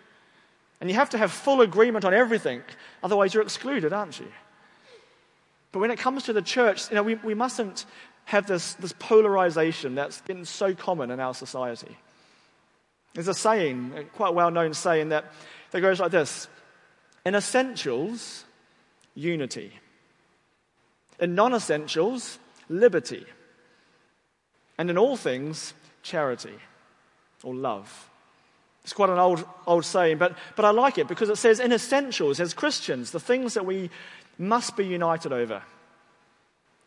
And 0.80 0.90
you 0.90 0.96
have 0.96 1.10
to 1.10 1.18
have 1.18 1.32
full 1.32 1.60
agreement 1.60 2.04
on 2.04 2.14
everything, 2.14 2.62
otherwise, 3.02 3.34
you're 3.34 3.42
excluded, 3.42 3.92
aren't 3.92 4.18
you? 4.18 4.28
But 5.72 5.80
when 5.80 5.90
it 5.90 5.98
comes 5.98 6.22
to 6.24 6.32
the 6.32 6.42
church, 6.42 6.88
you 6.88 6.94
know, 6.96 7.02
we, 7.02 7.16
we 7.16 7.34
mustn't 7.34 7.84
have 8.24 8.46
this, 8.46 8.74
this 8.74 8.94
polarization 8.98 9.94
that's 9.94 10.22
been 10.22 10.46
so 10.46 10.74
common 10.74 11.10
in 11.10 11.20
our 11.20 11.34
society. 11.34 11.96
There's 13.12 13.28
a 13.28 13.34
saying, 13.34 13.92
a 13.96 14.04
quite 14.04 14.32
well 14.32 14.50
known 14.50 14.72
saying, 14.72 15.10
that, 15.10 15.32
that 15.72 15.82
goes 15.82 16.00
like 16.00 16.10
this 16.10 16.48
In 17.26 17.34
essentials, 17.34 18.45
unity. 19.16 19.72
In 21.18 21.34
non 21.34 21.54
essentials, 21.54 22.38
liberty. 22.68 23.26
And 24.78 24.88
in 24.90 24.98
all 24.98 25.16
things, 25.16 25.74
charity 26.02 26.54
or 27.42 27.54
love. 27.54 28.10
It's 28.84 28.92
quite 28.92 29.10
an 29.10 29.18
old, 29.18 29.44
old 29.66 29.84
saying, 29.84 30.18
but, 30.18 30.36
but 30.54 30.64
I 30.64 30.70
like 30.70 30.96
it 30.98 31.08
because 31.08 31.28
it 31.28 31.36
says, 31.36 31.58
in 31.58 31.72
essentials, 31.72 32.38
as 32.38 32.54
Christians, 32.54 33.10
the 33.10 33.18
things 33.18 33.54
that 33.54 33.66
we 33.66 33.90
must 34.38 34.76
be 34.76 34.86
united 34.86 35.32
over. 35.32 35.62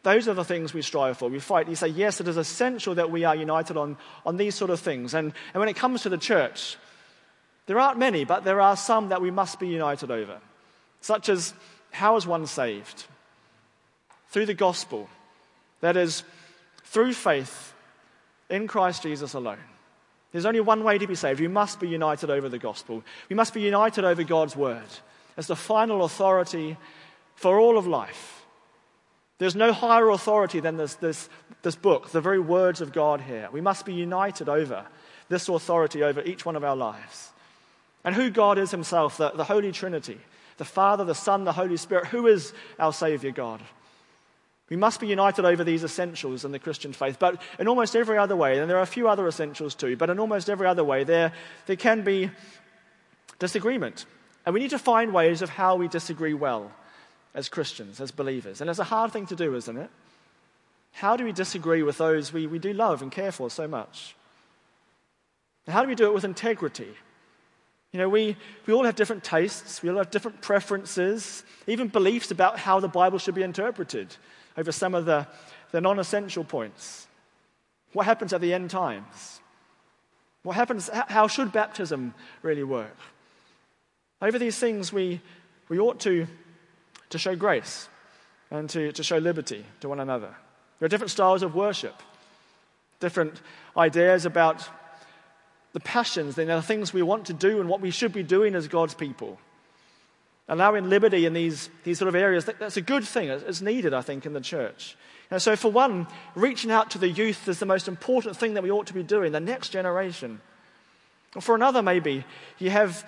Those 0.03 0.29
are 0.29 0.33
the 0.33 0.45
things 0.45 0.73
we 0.73 0.81
strive 0.81 1.17
for. 1.17 1.27
We 1.27 1.39
fight. 1.39 1.67
You 1.67 1.75
say, 1.75 1.89
yes, 1.89 2.21
it 2.21 2.27
is 2.29 2.37
essential 2.37 2.95
that 2.95 3.11
we 3.11 3.25
are 3.25 3.35
united 3.35 3.75
on, 3.75 3.97
on 4.25 4.37
these 4.37 4.55
sort 4.55 4.71
of 4.71 4.79
things. 4.79 5.13
And, 5.13 5.33
and 5.53 5.59
when 5.59 5.67
it 5.67 5.75
comes 5.75 6.03
to 6.03 6.09
the 6.09 6.17
church, 6.17 6.77
there 7.65 7.79
aren't 7.79 7.99
many, 7.99 8.23
but 8.23 8.45
there 8.45 8.61
are 8.61 8.77
some 8.77 9.09
that 9.09 9.21
we 9.21 9.29
must 9.29 9.59
be 9.59 9.67
united 9.67 10.09
over, 10.09 10.39
such 11.01 11.27
as 11.27 11.53
how 11.91 12.15
is 12.15 12.27
one 12.27 12.45
saved? 12.47 13.05
Through 14.29 14.45
the 14.45 14.53
gospel. 14.53 15.09
That 15.81 15.97
is, 15.97 16.23
through 16.83 17.13
faith 17.13 17.73
in 18.49 18.67
Christ 18.67 19.03
Jesus 19.03 19.33
alone. 19.33 19.57
There's 20.31 20.45
only 20.45 20.59
one 20.59 20.83
way 20.83 20.97
to 20.97 21.07
be 21.07 21.15
saved. 21.15 21.39
We 21.39 21.47
must 21.47 21.79
be 21.79 21.87
united 21.87 22.29
over 22.29 22.49
the 22.49 22.59
gospel. 22.59 23.03
We 23.29 23.35
must 23.35 23.53
be 23.53 23.61
united 23.61 24.03
over 24.03 24.23
God's 24.23 24.55
word 24.55 24.87
as 25.37 25.47
the 25.47 25.55
final 25.55 26.03
authority 26.03 26.77
for 27.35 27.59
all 27.59 27.77
of 27.77 27.87
life. 27.87 28.45
There's 29.39 29.55
no 29.55 29.71
higher 29.71 30.09
authority 30.09 30.59
than 30.59 30.77
this, 30.77 30.95
this, 30.95 31.29
this 31.61 31.75
book, 31.75 32.09
the 32.09 32.21
very 32.21 32.39
words 32.39 32.81
of 32.81 32.91
God 32.91 33.21
here. 33.21 33.47
We 33.51 33.61
must 33.61 33.85
be 33.85 33.93
united 33.93 34.49
over 34.49 34.85
this 35.29 35.47
authority 35.47 36.03
over 36.03 36.21
each 36.21 36.45
one 36.45 36.57
of 36.57 36.63
our 36.63 36.75
lives. 36.75 37.31
And 38.03 38.13
who 38.13 38.29
God 38.29 38.57
is 38.57 38.71
Himself, 38.71 39.17
the, 39.17 39.29
the 39.31 39.45
Holy 39.45 39.71
Trinity, 39.71 40.19
the 40.59 40.65
Father, 40.65 41.05
the 41.05 41.15
Son, 41.15 41.45
the 41.45 41.53
Holy 41.53 41.77
Spirit. 41.77 42.07
Who 42.07 42.27
is 42.27 42.53
our 42.77 42.93
Savior 42.93 43.31
God? 43.31 43.61
We 44.69 44.75
must 44.75 44.99
be 44.99 45.07
united 45.07 45.45
over 45.45 45.63
these 45.63 45.83
essentials 45.83 46.45
in 46.45 46.51
the 46.51 46.59
Christian 46.59 46.93
faith. 46.93 47.17
But 47.17 47.41
in 47.57 47.67
almost 47.67 47.95
every 47.95 48.17
other 48.19 48.35
way, 48.35 48.59
and 48.59 48.69
there 48.69 48.77
are 48.77 48.83
a 48.83 48.85
few 48.85 49.07
other 49.07 49.27
essentials 49.27 49.73
too, 49.73 49.97
but 49.97 50.11
in 50.11 50.19
almost 50.19 50.49
every 50.49 50.67
other 50.67 50.83
way, 50.83 51.03
there, 51.03 51.31
there 51.65 51.77
can 51.77 52.03
be 52.03 52.29
disagreement. 53.39 54.05
And 54.45 54.53
we 54.53 54.59
need 54.59 54.69
to 54.69 54.77
find 54.79 55.13
ways 55.13 55.41
of 55.41 55.49
how 55.49 55.75
we 55.75 55.87
disagree 55.87 56.33
well 56.33 56.71
as 57.33 57.49
Christians, 57.49 57.99
as 58.01 58.11
believers. 58.11 58.61
And 58.61 58.69
it's 58.69 58.79
a 58.79 58.83
hard 58.83 59.11
thing 59.11 59.25
to 59.27 59.35
do, 59.35 59.55
isn't 59.55 59.77
it? 59.77 59.89
How 60.91 61.15
do 61.15 61.23
we 61.23 61.31
disagree 61.31 61.83
with 61.83 61.97
those 61.97 62.33
we, 62.33 62.47
we 62.47 62.59
do 62.59 62.73
love 62.73 63.01
and 63.01 63.11
care 63.11 63.31
for 63.31 63.49
so 63.49 63.67
much? 63.67 64.15
And 65.65 65.73
how 65.73 65.83
do 65.83 65.87
we 65.87 65.95
do 65.95 66.07
it 66.07 66.13
with 66.13 66.25
integrity? 66.25 66.95
You 67.91 67.99
know, 67.99 68.09
we, 68.09 68.37
we 68.67 68.73
all 68.73 68.83
have 68.83 68.95
different 68.95 69.23
tastes, 69.23 69.81
we 69.81 69.89
all 69.89 69.97
have 69.97 70.11
different 70.11 70.41
preferences, 70.41 71.43
even 71.65 71.87
beliefs 71.87 72.29
about 72.29 72.59
how 72.59 72.79
the 72.79 72.87
Bible 72.87 73.17
should 73.17 73.33
be 73.33 73.41
interpreted 73.41 74.15
over 74.57 74.71
some 74.71 74.93
of 74.93 75.05
the, 75.05 75.27
the 75.71 75.81
non 75.81 75.97
essential 75.97 76.43
points. 76.43 77.07
What 77.93 78.05
happens 78.05 78.31
at 78.33 78.41
the 78.41 78.53
end 78.53 78.69
times? 78.69 79.39
What 80.43 80.55
happens? 80.55 80.89
How 80.93 81.27
should 81.27 81.51
baptism 81.51 82.13
really 82.43 82.63
work? 82.63 82.95
Over 84.21 84.37
these 84.37 84.59
things, 84.59 84.93
we, 84.93 85.21
we 85.67 85.79
ought 85.79 85.99
to, 86.01 86.27
to 87.09 87.17
show 87.17 87.35
grace 87.35 87.89
and 88.51 88.69
to, 88.69 88.91
to 88.91 89.03
show 89.03 89.17
liberty 89.17 89.65
to 89.81 89.89
one 89.89 89.99
another. 89.99 90.35
There 90.77 90.85
are 90.85 90.89
different 90.89 91.11
styles 91.11 91.41
of 91.41 91.55
worship, 91.55 91.95
different 92.99 93.41
ideas 93.75 94.25
about 94.25 94.67
the 95.73 95.79
passions, 95.79 96.35
then 96.35 96.47
the 96.47 96.61
things 96.61 96.93
we 96.93 97.01
want 97.01 97.25
to 97.27 97.33
do 97.33 97.59
and 97.59 97.69
what 97.69 97.81
we 97.81 97.91
should 97.91 98.13
be 98.13 98.23
doing 98.23 98.55
as 98.55 98.67
God's 98.67 98.93
people 98.93 99.39
allowing 100.49 100.89
liberty 100.89 101.25
in 101.25 101.33
these, 101.33 101.69
these 101.83 101.99
sort 101.99 102.09
of 102.09 102.15
areas, 102.15 102.45
that, 102.45 102.59
that's 102.59 102.75
a 102.75 102.81
good 102.81 103.05
thing. 103.05 103.29
It's 103.29 103.61
needed, 103.61 103.93
I 103.93 104.01
think, 104.01 104.25
in 104.25 104.33
the 104.33 104.41
church. 104.41 104.97
And 105.31 105.39
so, 105.39 105.55
for 105.55 105.71
one, 105.71 106.07
reaching 106.33 106.71
out 106.71 106.91
to 106.91 106.97
the 106.97 107.07
youth 107.07 107.47
is 107.47 107.59
the 107.59 107.67
most 107.67 107.87
important 107.87 108.35
thing 108.35 108.55
that 108.55 108.63
we 108.63 108.71
ought 108.71 108.87
to 108.87 108.93
be 108.93 109.03
doing, 109.03 109.31
the 109.31 109.39
next 109.39 109.69
generation. 109.69 110.41
Or 111.35 111.41
for 111.41 111.53
another, 111.53 111.83
maybe, 111.83 112.25
you 112.57 112.71
have 112.71 113.07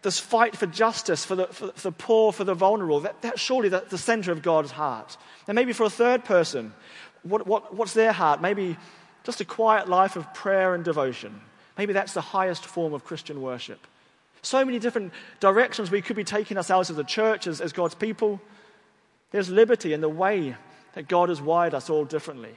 this 0.00 0.18
fight 0.18 0.56
for 0.56 0.66
justice, 0.66 1.24
for 1.24 1.36
the, 1.36 1.46
for, 1.48 1.70
for 1.72 1.90
the 1.90 1.92
poor, 1.92 2.32
for 2.32 2.44
the 2.44 2.54
vulnerable. 2.54 3.00
That, 3.00 3.20
that's 3.20 3.40
surely 3.40 3.68
the, 3.68 3.84
the 3.88 3.98
center 3.98 4.32
of 4.32 4.42
God's 4.42 4.70
heart. 4.70 5.18
And 5.46 5.54
maybe 5.54 5.74
for 5.74 5.84
a 5.84 5.90
third 5.90 6.24
person, 6.24 6.72
what, 7.22 7.46
what, 7.46 7.74
what's 7.74 7.92
their 7.92 8.12
heart? 8.12 8.40
Maybe 8.40 8.78
just 9.22 9.42
a 9.42 9.44
quiet 9.44 9.88
life 9.88 10.16
of 10.16 10.32
prayer 10.32 10.74
and 10.74 10.82
devotion. 10.82 11.38
Maybe 11.82 11.94
that's 11.94 12.14
the 12.14 12.20
highest 12.20 12.64
form 12.64 12.94
of 12.94 13.02
Christian 13.02 13.42
worship. 13.42 13.88
So 14.42 14.64
many 14.64 14.78
different 14.78 15.12
directions 15.40 15.90
we 15.90 16.00
could 16.00 16.14
be 16.14 16.22
taking 16.22 16.56
ourselves 16.56 16.90
as 16.90 16.96
a 16.96 17.02
church, 17.02 17.48
as, 17.48 17.60
as 17.60 17.72
God's 17.72 17.96
people. 17.96 18.40
There's 19.32 19.50
liberty 19.50 19.92
in 19.92 20.00
the 20.00 20.08
way 20.08 20.54
that 20.92 21.08
God 21.08 21.28
has 21.28 21.42
wired 21.42 21.74
us 21.74 21.90
all 21.90 22.04
differently. 22.04 22.54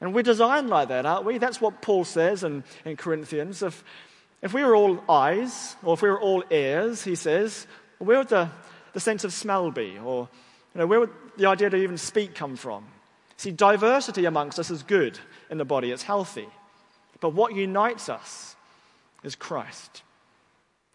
And 0.00 0.14
we're 0.14 0.22
designed 0.22 0.70
like 0.70 0.88
that, 0.88 1.04
aren't 1.04 1.26
we? 1.26 1.36
That's 1.36 1.60
what 1.60 1.82
Paul 1.82 2.06
says 2.06 2.42
in, 2.42 2.64
in 2.86 2.96
Corinthians. 2.96 3.62
If, 3.62 3.84
if 4.40 4.54
we 4.54 4.64
were 4.64 4.74
all 4.74 5.04
eyes, 5.10 5.76
or 5.82 5.92
if 5.92 6.00
we 6.00 6.08
were 6.08 6.18
all 6.18 6.42
ears, 6.50 7.04
he 7.04 7.16
says, 7.16 7.66
where 7.98 8.16
would 8.16 8.30
the, 8.30 8.48
the 8.94 9.00
sense 9.00 9.24
of 9.24 9.34
smell 9.34 9.70
be? 9.70 9.98
Or 10.02 10.26
you 10.74 10.78
know, 10.78 10.86
where 10.86 11.00
would 11.00 11.10
the 11.36 11.44
idea 11.44 11.68
to 11.68 11.76
even 11.76 11.98
speak 11.98 12.34
come 12.34 12.56
from? 12.56 12.86
See, 13.36 13.50
diversity 13.50 14.24
amongst 14.24 14.58
us 14.58 14.70
is 14.70 14.82
good 14.82 15.18
in 15.50 15.58
the 15.58 15.66
body, 15.66 15.90
it's 15.90 16.04
healthy. 16.04 16.48
But 17.22 17.34
what 17.34 17.54
unites 17.54 18.08
us 18.08 18.56
is 19.22 19.36
Christ. 19.36 20.02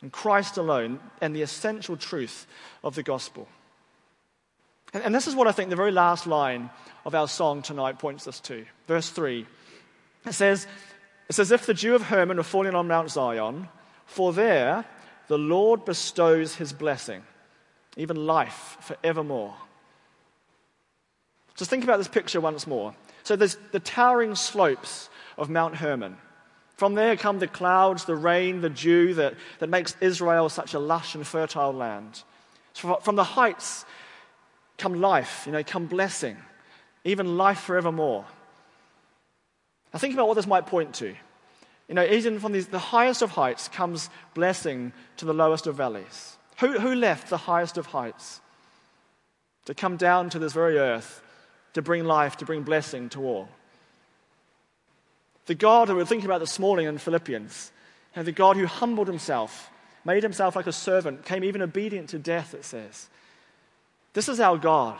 And 0.01 0.11
Christ 0.11 0.57
alone, 0.57 0.99
and 1.21 1.35
the 1.35 1.41
essential 1.41 1.95
truth 1.95 2.45
of 2.83 2.93
the 2.93 3.01
gospel. 3.01 3.47
And, 4.93 5.03
and 5.03 5.15
this 5.15 5.25
is 5.25 5.35
what 5.35 5.47
I 5.47 5.53
think 5.53 5.69
the 5.71 5.77
very 5.77 5.93
last 5.93 6.27
line 6.27 6.69
of 7.05 7.15
our 7.15 7.29
song 7.29 7.61
tonight 7.61 7.97
points 7.97 8.27
us 8.27 8.41
to. 8.41 8.65
Verse 8.87 9.09
3. 9.09 9.47
It 10.25 10.33
says, 10.33 10.67
It's 11.29 11.39
as 11.39 11.51
if 11.51 11.65
the 11.65 11.73
dew 11.73 11.95
of 11.95 12.03
Hermon 12.03 12.37
were 12.37 12.43
falling 12.43 12.75
on 12.75 12.89
Mount 12.89 13.09
Zion, 13.09 13.69
for 14.05 14.33
there 14.33 14.83
the 15.29 15.37
Lord 15.37 15.85
bestows 15.85 16.55
his 16.55 16.73
blessing, 16.73 17.23
even 17.95 18.27
life 18.27 18.77
forevermore. 18.81 19.55
Just 21.55 21.69
think 21.69 21.85
about 21.85 21.97
this 21.97 22.09
picture 22.09 22.41
once 22.41 22.67
more. 22.67 22.93
So 23.23 23.37
there's 23.37 23.57
the 23.71 23.79
towering 23.79 24.35
slopes 24.35 25.09
of 25.37 25.49
Mount 25.49 25.75
Hermon. 25.75 26.17
From 26.75 26.93
there 26.93 27.17
come 27.17 27.39
the 27.39 27.47
clouds, 27.47 28.05
the 28.05 28.15
rain, 28.15 28.61
the 28.61 28.69
dew 28.69 29.15
that, 29.15 29.33
that 29.59 29.69
makes 29.69 29.95
Israel 29.99 30.47
such 30.49 30.73
a 30.73 30.79
lush 30.79 31.15
and 31.15 31.25
fertile 31.25 31.73
land. 31.73 32.21
So 32.73 32.95
from 33.01 33.15
the 33.15 33.23
heights 33.23 33.85
come 34.77 35.01
life, 35.01 35.43
you 35.47 35.51
know, 35.51 35.63
come 35.63 35.87
blessing, 35.87 36.37
even 37.03 37.37
life 37.37 37.61
forevermore. 37.61 38.25
Now 39.91 39.99
think 39.99 40.13
about 40.13 40.27
what 40.27 40.35
this 40.35 40.45
might 40.45 40.67
point 40.67 40.93
to. 40.95 41.15
You 41.87 41.95
know, 41.95 42.03
even 42.03 42.39
from 42.39 42.51
these, 42.51 42.67
the 42.67 42.77
highest 42.77 43.21
of 43.21 43.31
heights 43.31 43.67
comes 43.69 44.09
blessing 44.35 44.91
to 45.17 45.25
the 45.25 45.33
lowest 45.33 45.67
of 45.67 45.75
valleys. 45.75 46.37
Who, 46.59 46.79
who 46.79 46.93
left 46.93 47.29
the 47.29 47.37
highest 47.37 47.77
of 47.77 47.87
heights 47.87 48.41
to 49.65 49.73
come 49.73 49.97
down 49.97 50.29
to 50.31 50.39
this 50.39 50.53
very 50.53 50.77
earth 50.77 51.23
to 51.73 51.81
bring 51.81 52.05
life, 52.05 52.37
to 52.37 52.45
bring 52.45 52.63
blessing 52.63 53.09
to 53.09 53.23
all? 53.23 53.49
The 55.47 55.55
God 55.55 55.87
who 55.87 55.95
we're 55.95 56.05
thinking 56.05 56.27
about 56.27 56.39
this 56.39 56.59
morning 56.59 56.87
in 56.87 56.97
Philippians, 56.97 57.71
know, 58.15 58.23
the 58.23 58.31
God 58.31 58.57
who 58.57 58.65
humbled 58.65 59.07
himself, 59.07 59.69
made 60.03 60.23
himself 60.23 60.55
like 60.55 60.67
a 60.67 60.73
servant, 60.73 61.25
came 61.25 61.43
even 61.43 61.61
obedient 61.61 62.09
to 62.09 62.19
death, 62.19 62.53
it 62.53 62.65
says. 62.65 63.07
This 64.13 64.29
is 64.29 64.39
our 64.39 64.57
God 64.57 64.97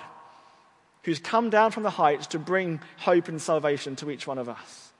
who's 1.03 1.19
come 1.19 1.49
down 1.49 1.71
from 1.71 1.83
the 1.83 1.89
heights 1.89 2.27
to 2.27 2.39
bring 2.39 2.79
hope 2.97 3.27
and 3.27 3.41
salvation 3.41 3.95
to 3.97 4.11
each 4.11 4.27
one 4.27 4.37
of 4.37 4.49
us. 4.49 4.91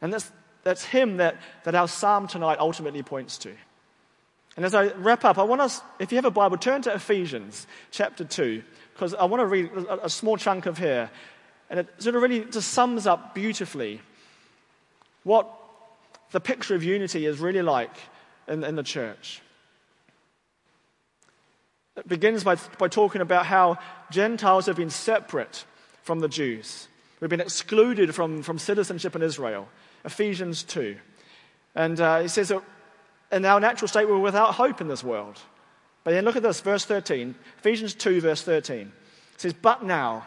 And 0.00 0.12
that's, 0.12 0.30
that's 0.64 0.84
Him 0.84 1.18
that, 1.18 1.36
that 1.64 1.74
our 1.74 1.88
psalm 1.88 2.26
tonight 2.26 2.58
ultimately 2.58 3.02
points 3.02 3.38
to. 3.38 3.52
And 4.56 4.64
as 4.64 4.74
I 4.74 4.88
wrap 4.92 5.24
up, 5.24 5.38
I 5.38 5.42
want 5.44 5.60
us, 5.60 5.80
if 5.98 6.12
you 6.12 6.16
have 6.16 6.24
a 6.24 6.30
Bible, 6.30 6.56
turn 6.56 6.82
to 6.82 6.94
Ephesians 6.94 7.66
chapter 7.90 8.24
2, 8.24 8.62
because 8.94 9.14
I 9.14 9.24
want 9.24 9.40
to 9.40 9.46
read 9.46 9.70
a, 9.70 10.06
a 10.06 10.10
small 10.10 10.36
chunk 10.36 10.66
of 10.66 10.78
here. 10.78 11.10
And 11.68 11.80
it 11.80 11.88
sort 11.98 12.16
of 12.16 12.22
really 12.22 12.44
just 12.46 12.72
sums 12.72 13.06
up 13.06 13.34
beautifully 13.34 14.00
what 15.22 15.48
the 16.30 16.40
picture 16.40 16.74
of 16.74 16.82
unity 16.82 17.26
is 17.26 17.38
really 17.38 17.62
like 17.62 17.94
in, 18.48 18.64
in 18.64 18.76
the 18.76 18.82
church. 18.82 19.42
It 21.96 22.08
begins 22.08 22.44
by, 22.44 22.56
by 22.78 22.88
talking 22.88 23.20
about 23.20 23.46
how 23.46 23.78
Gentiles 24.10 24.66
have 24.66 24.76
been 24.76 24.90
separate 24.90 25.64
from 26.02 26.20
the 26.20 26.28
Jews. 26.28 26.88
We've 27.20 27.30
been 27.30 27.40
excluded 27.40 28.14
from, 28.14 28.42
from 28.42 28.58
citizenship 28.58 29.14
in 29.14 29.22
Israel. 29.22 29.68
Ephesians 30.04 30.62
2. 30.62 30.96
And 31.74 32.00
uh, 32.00 32.20
he 32.20 32.28
says 32.28 32.48
that 32.48 32.62
in 33.30 33.44
our 33.44 33.60
natural 33.60 33.88
state, 33.88 34.08
we're 34.08 34.18
without 34.18 34.54
hope 34.54 34.80
in 34.80 34.88
this 34.88 35.04
world. 35.04 35.38
But 36.02 36.12
then 36.12 36.24
look 36.24 36.36
at 36.36 36.42
this, 36.42 36.60
verse 36.60 36.84
13. 36.84 37.34
Ephesians 37.58 37.94
2, 37.94 38.20
verse 38.20 38.42
13. 38.42 38.80
It 39.34 39.40
says, 39.40 39.52
But 39.52 39.84
now, 39.84 40.26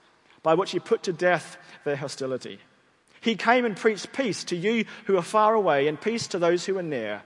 by 0.43 0.53
which 0.53 0.71
he 0.71 0.79
put 0.79 1.03
to 1.03 1.13
death 1.13 1.57
their 1.83 1.95
hostility. 1.95 2.59
He 3.21 3.35
came 3.35 3.65
and 3.65 3.77
preached 3.77 4.13
peace 4.13 4.43
to 4.45 4.55
you 4.55 4.85
who 5.05 5.17
are 5.17 5.21
far 5.21 5.53
away 5.53 5.87
and 5.87 5.99
peace 6.01 6.27
to 6.27 6.39
those 6.39 6.65
who 6.65 6.77
are 6.77 6.83
near. 6.83 7.21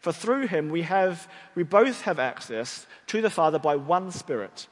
For 0.00 0.12
through 0.12 0.46
him 0.46 0.68
we, 0.68 0.82
have, 0.82 1.28
we 1.54 1.64
both 1.64 2.02
have 2.02 2.18
access 2.18 2.86
to 3.08 3.20
the 3.20 3.30
Father 3.30 3.58
by 3.58 3.76
one 3.76 4.12
Spirit. 4.12 4.68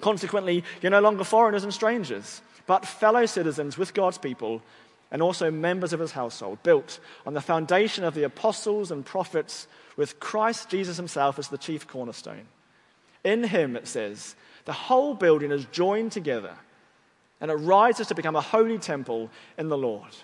Consequently, 0.00 0.64
you're 0.82 0.90
no 0.90 1.00
longer 1.00 1.24
foreigners 1.24 1.64
and 1.64 1.72
strangers, 1.72 2.42
but 2.66 2.86
fellow 2.86 3.24
citizens 3.26 3.78
with 3.78 3.94
God's 3.94 4.18
people 4.18 4.62
and 5.10 5.22
also 5.22 5.50
members 5.50 5.92
of 5.92 6.00
his 6.00 6.12
household, 6.12 6.62
built 6.62 6.98
on 7.24 7.34
the 7.34 7.40
foundation 7.40 8.04
of 8.04 8.14
the 8.14 8.24
apostles 8.24 8.90
and 8.90 9.06
prophets, 9.06 9.68
with 9.96 10.18
Christ 10.18 10.70
Jesus 10.70 10.96
himself 10.96 11.38
as 11.38 11.48
the 11.48 11.58
chief 11.58 11.86
cornerstone. 11.86 12.48
In 13.22 13.44
him, 13.44 13.76
it 13.76 13.86
says, 13.86 14.34
the 14.64 14.72
whole 14.72 15.14
building 15.14 15.52
is 15.52 15.66
joined 15.66 16.10
together 16.10 16.56
and 17.44 17.50
it 17.50 17.56
rises 17.56 18.06
to 18.06 18.14
become 18.14 18.36
a 18.36 18.40
holy 18.40 18.78
temple 18.78 19.28
in 19.58 19.68
the 19.68 19.76
Lord. 19.76 20.16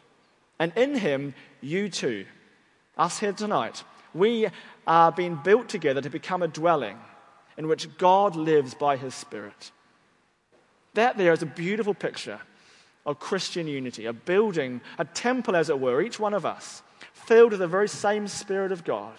And 0.58 0.72
in 0.74 0.94
him, 0.94 1.34
you 1.60 1.90
too, 1.90 2.24
us 2.96 3.18
here 3.18 3.34
tonight, 3.34 3.84
we 4.14 4.48
are 4.86 5.12
being 5.12 5.34
built 5.44 5.68
together 5.68 6.00
to 6.00 6.08
become 6.08 6.42
a 6.42 6.48
dwelling 6.48 6.96
in 7.58 7.68
which 7.68 7.94
God 7.98 8.36
lives 8.36 8.72
by 8.72 8.96
his 8.96 9.14
Spirit. 9.14 9.70
That 10.94 11.18
there 11.18 11.34
is 11.34 11.42
a 11.42 11.46
beautiful 11.46 11.92
picture 11.92 12.40
of 13.04 13.20
Christian 13.20 13.68
unity, 13.68 14.06
a 14.06 14.14
building, 14.14 14.80
a 14.98 15.04
temple, 15.04 15.56
as 15.56 15.68
it 15.68 15.78
were, 15.78 16.00
each 16.00 16.18
one 16.18 16.32
of 16.32 16.46
us, 16.46 16.82
filled 17.12 17.50
with 17.50 17.60
the 17.60 17.68
very 17.68 17.90
same 17.90 18.28
Spirit 18.28 18.72
of 18.72 18.82
God 18.82 19.12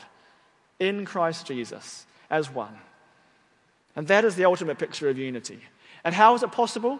in 0.79 1.05
Christ 1.05 1.45
Jesus 1.45 2.07
as 2.31 2.49
one. 2.49 2.79
And 3.95 4.07
that 4.07 4.25
is 4.25 4.35
the 4.35 4.45
ultimate 4.45 4.79
picture 4.79 5.07
of 5.07 5.19
unity. 5.19 5.59
And 6.03 6.15
how 6.15 6.33
is 6.33 6.41
it 6.41 6.51
possible? 6.51 6.99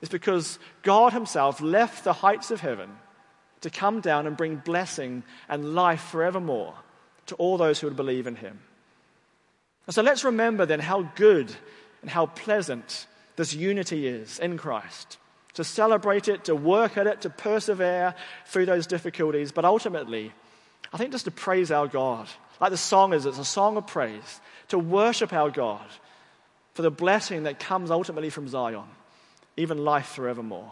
Is 0.00 0.08
because 0.08 0.58
God 0.82 1.12
Himself 1.12 1.60
left 1.60 2.04
the 2.04 2.12
heights 2.12 2.50
of 2.50 2.60
heaven 2.60 2.90
to 3.60 3.70
come 3.70 4.00
down 4.00 4.26
and 4.26 4.36
bring 4.36 4.56
blessing 4.56 5.22
and 5.48 5.74
life 5.74 6.00
forevermore 6.00 6.74
to 7.26 7.34
all 7.36 7.58
those 7.58 7.80
who 7.80 7.86
would 7.86 7.96
believe 7.96 8.26
in 8.26 8.36
Him. 8.36 8.60
And 9.86 9.94
so 9.94 10.02
let's 10.02 10.24
remember 10.24 10.66
then 10.66 10.80
how 10.80 11.02
good 11.16 11.54
and 12.00 12.10
how 12.10 12.26
pleasant 12.26 13.06
this 13.36 13.54
unity 13.54 14.06
is 14.06 14.38
in 14.38 14.56
Christ. 14.56 15.18
To 15.54 15.64
celebrate 15.64 16.28
it, 16.28 16.44
to 16.44 16.54
work 16.54 16.96
at 16.96 17.06
it, 17.06 17.22
to 17.22 17.30
persevere 17.30 18.14
through 18.46 18.66
those 18.66 18.86
difficulties, 18.86 19.52
but 19.52 19.64
ultimately, 19.64 20.32
I 20.92 20.96
think 20.96 21.12
just 21.12 21.24
to 21.26 21.30
praise 21.30 21.70
our 21.70 21.88
God. 21.88 22.28
Like 22.60 22.70
the 22.70 22.76
song 22.76 23.12
is, 23.12 23.26
it's 23.26 23.38
a 23.38 23.44
song 23.44 23.76
of 23.76 23.86
praise. 23.86 24.40
To 24.68 24.78
worship 24.78 25.32
our 25.32 25.50
God 25.50 25.84
for 26.74 26.82
the 26.82 26.90
blessing 26.90 27.42
that 27.42 27.58
comes 27.58 27.90
ultimately 27.90 28.30
from 28.30 28.48
Zion 28.48 28.84
even 29.60 29.84
life 29.84 30.06
forevermore. 30.06 30.70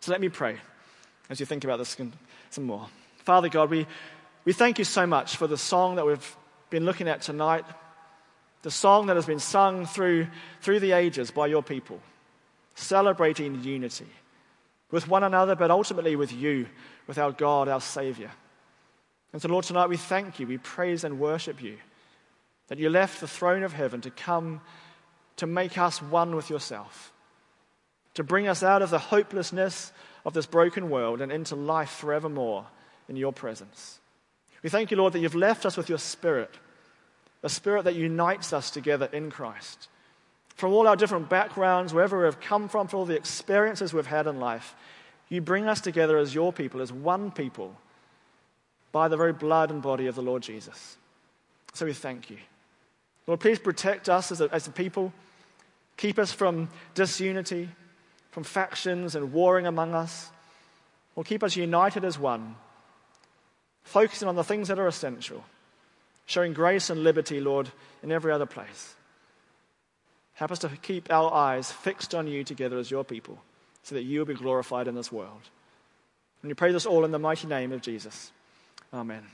So 0.00 0.12
let 0.12 0.20
me 0.20 0.28
pray 0.28 0.56
as 1.28 1.38
you 1.40 1.46
think 1.46 1.64
about 1.64 1.78
this 1.78 1.96
some 2.50 2.64
more. 2.64 2.86
Father 3.24 3.48
God, 3.48 3.70
we, 3.70 3.86
we 4.44 4.52
thank 4.52 4.78
you 4.78 4.84
so 4.84 5.06
much 5.06 5.36
for 5.36 5.46
the 5.46 5.58
song 5.58 5.96
that 5.96 6.06
we've 6.06 6.36
been 6.70 6.84
looking 6.84 7.08
at 7.08 7.20
tonight, 7.20 7.64
the 8.62 8.70
song 8.70 9.06
that 9.06 9.16
has 9.16 9.26
been 9.26 9.38
sung 9.38 9.86
through, 9.86 10.26
through 10.62 10.80
the 10.80 10.92
ages 10.92 11.30
by 11.30 11.46
your 11.46 11.62
people, 11.62 12.00
celebrating 12.74 13.62
unity 13.62 14.06
with 14.90 15.06
one 15.08 15.22
another, 15.22 15.54
but 15.54 15.70
ultimately 15.70 16.16
with 16.16 16.32
you, 16.32 16.66
with 17.06 17.18
our 17.18 17.32
God, 17.32 17.68
our 17.68 17.80
Savior. 17.80 18.30
And 19.32 19.40
so, 19.40 19.48
Lord, 19.48 19.64
tonight 19.64 19.88
we 19.88 19.96
thank 19.96 20.40
you, 20.40 20.46
we 20.46 20.58
praise 20.58 21.04
and 21.04 21.20
worship 21.20 21.62
you 21.62 21.76
that 22.68 22.78
you 22.78 22.88
left 22.88 23.20
the 23.20 23.28
throne 23.28 23.62
of 23.62 23.72
heaven 23.72 24.00
to 24.00 24.10
come 24.10 24.60
to 25.40 25.46
make 25.46 25.78
us 25.78 26.02
one 26.02 26.36
with 26.36 26.50
yourself, 26.50 27.12
to 28.12 28.22
bring 28.22 28.46
us 28.46 28.62
out 28.62 28.82
of 28.82 28.90
the 28.90 28.98
hopelessness 28.98 29.90
of 30.26 30.34
this 30.34 30.44
broken 30.44 30.90
world 30.90 31.22
and 31.22 31.32
into 31.32 31.56
life 31.56 31.88
forevermore 31.88 32.66
in 33.08 33.16
your 33.16 33.32
presence. 33.32 34.00
We 34.62 34.68
thank 34.68 34.90
you, 34.90 34.98
Lord, 34.98 35.14
that 35.14 35.20
you've 35.20 35.34
left 35.34 35.64
us 35.64 35.78
with 35.78 35.88
your 35.88 35.96
Spirit, 35.96 36.50
a 37.42 37.48
Spirit 37.48 37.84
that 37.84 37.94
unites 37.94 38.52
us 38.52 38.70
together 38.70 39.08
in 39.12 39.30
Christ. 39.30 39.88
from 40.60 40.74
all 40.74 40.86
our 40.86 40.94
different 40.94 41.30
backgrounds, 41.30 41.94
wherever 41.94 42.22
we've 42.22 42.38
come 42.40 42.68
from, 42.68 42.86
for 42.86 42.98
all 42.98 43.06
the 43.06 43.16
experiences 43.16 43.94
we've 43.94 44.06
had 44.06 44.26
in 44.26 44.38
life, 44.38 44.76
you 45.30 45.40
bring 45.40 45.66
us 45.66 45.80
together 45.80 46.18
as 46.18 46.34
your 46.34 46.52
people, 46.52 46.82
as 46.82 46.92
one 46.92 47.30
people, 47.30 47.74
by 48.92 49.08
the 49.08 49.16
very 49.16 49.32
blood 49.32 49.70
and 49.70 49.80
body 49.80 50.06
of 50.06 50.14
the 50.14 50.22
Lord 50.22 50.42
Jesus. 50.42 50.98
So 51.72 51.86
we 51.86 51.94
thank 51.94 52.28
you. 52.28 52.36
Lord, 53.26 53.40
please 53.40 53.58
protect 53.58 54.08
us 54.08 54.30
as 54.30 54.42
a, 54.42 54.52
as 54.52 54.66
a 54.66 54.70
people. 54.70 55.12
Keep 56.00 56.18
us 56.18 56.32
from 56.32 56.70
disunity, 56.94 57.68
from 58.30 58.42
factions 58.42 59.14
and 59.14 59.34
warring 59.34 59.66
among 59.66 59.94
us. 59.94 60.30
Or 61.14 61.24
keep 61.24 61.42
us 61.42 61.56
united 61.56 62.06
as 62.06 62.18
one, 62.18 62.56
focusing 63.82 64.26
on 64.26 64.34
the 64.34 64.44
things 64.44 64.68
that 64.68 64.78
are 64.78 64.86
essential, 64.86 65.44
showing 66.24 66.54
grace 66.54 66.88
and 66.88 67.04
liberty, 67.04 67.38
Lord, 67.38 67.68
in 68.02 68.10
every 68.10 68.32
other 68.32 68.46
place. 68.46 68.94
Help 70.32 70.52
us 70.52 70.60
to 70.60 70.70
keep 70.80 71.12
our 71.12 71.30
eyes 71.34 71.70
fixed 71.70 72.14
on 72.14 72.26
you 72.26 72.44
together 72.44 72.78
as 72.78 72.90
your 72.90 73.04
people, 73.04 73.38
so 73.82 73.94
that 73.94 74.04
you 74.04 74.20
will 74.20 74.26
be 74.26 74.32
glorified 74.32 74.88
in 74.88 74.94
this 74.94 75.12
world. 75.12 75.42
And 76.42 76.48
we 76.48 76.54
pray 76.54 76.72
this 76.72 76.86
all 76.86 77.04
in 77.04 77.10
the 77.10 77.18
mighty 77.18 77.46
name 77.46 77.72
of 77.72 77.82
Jesus. 77.82 78.32
Amen. 78.94 79.26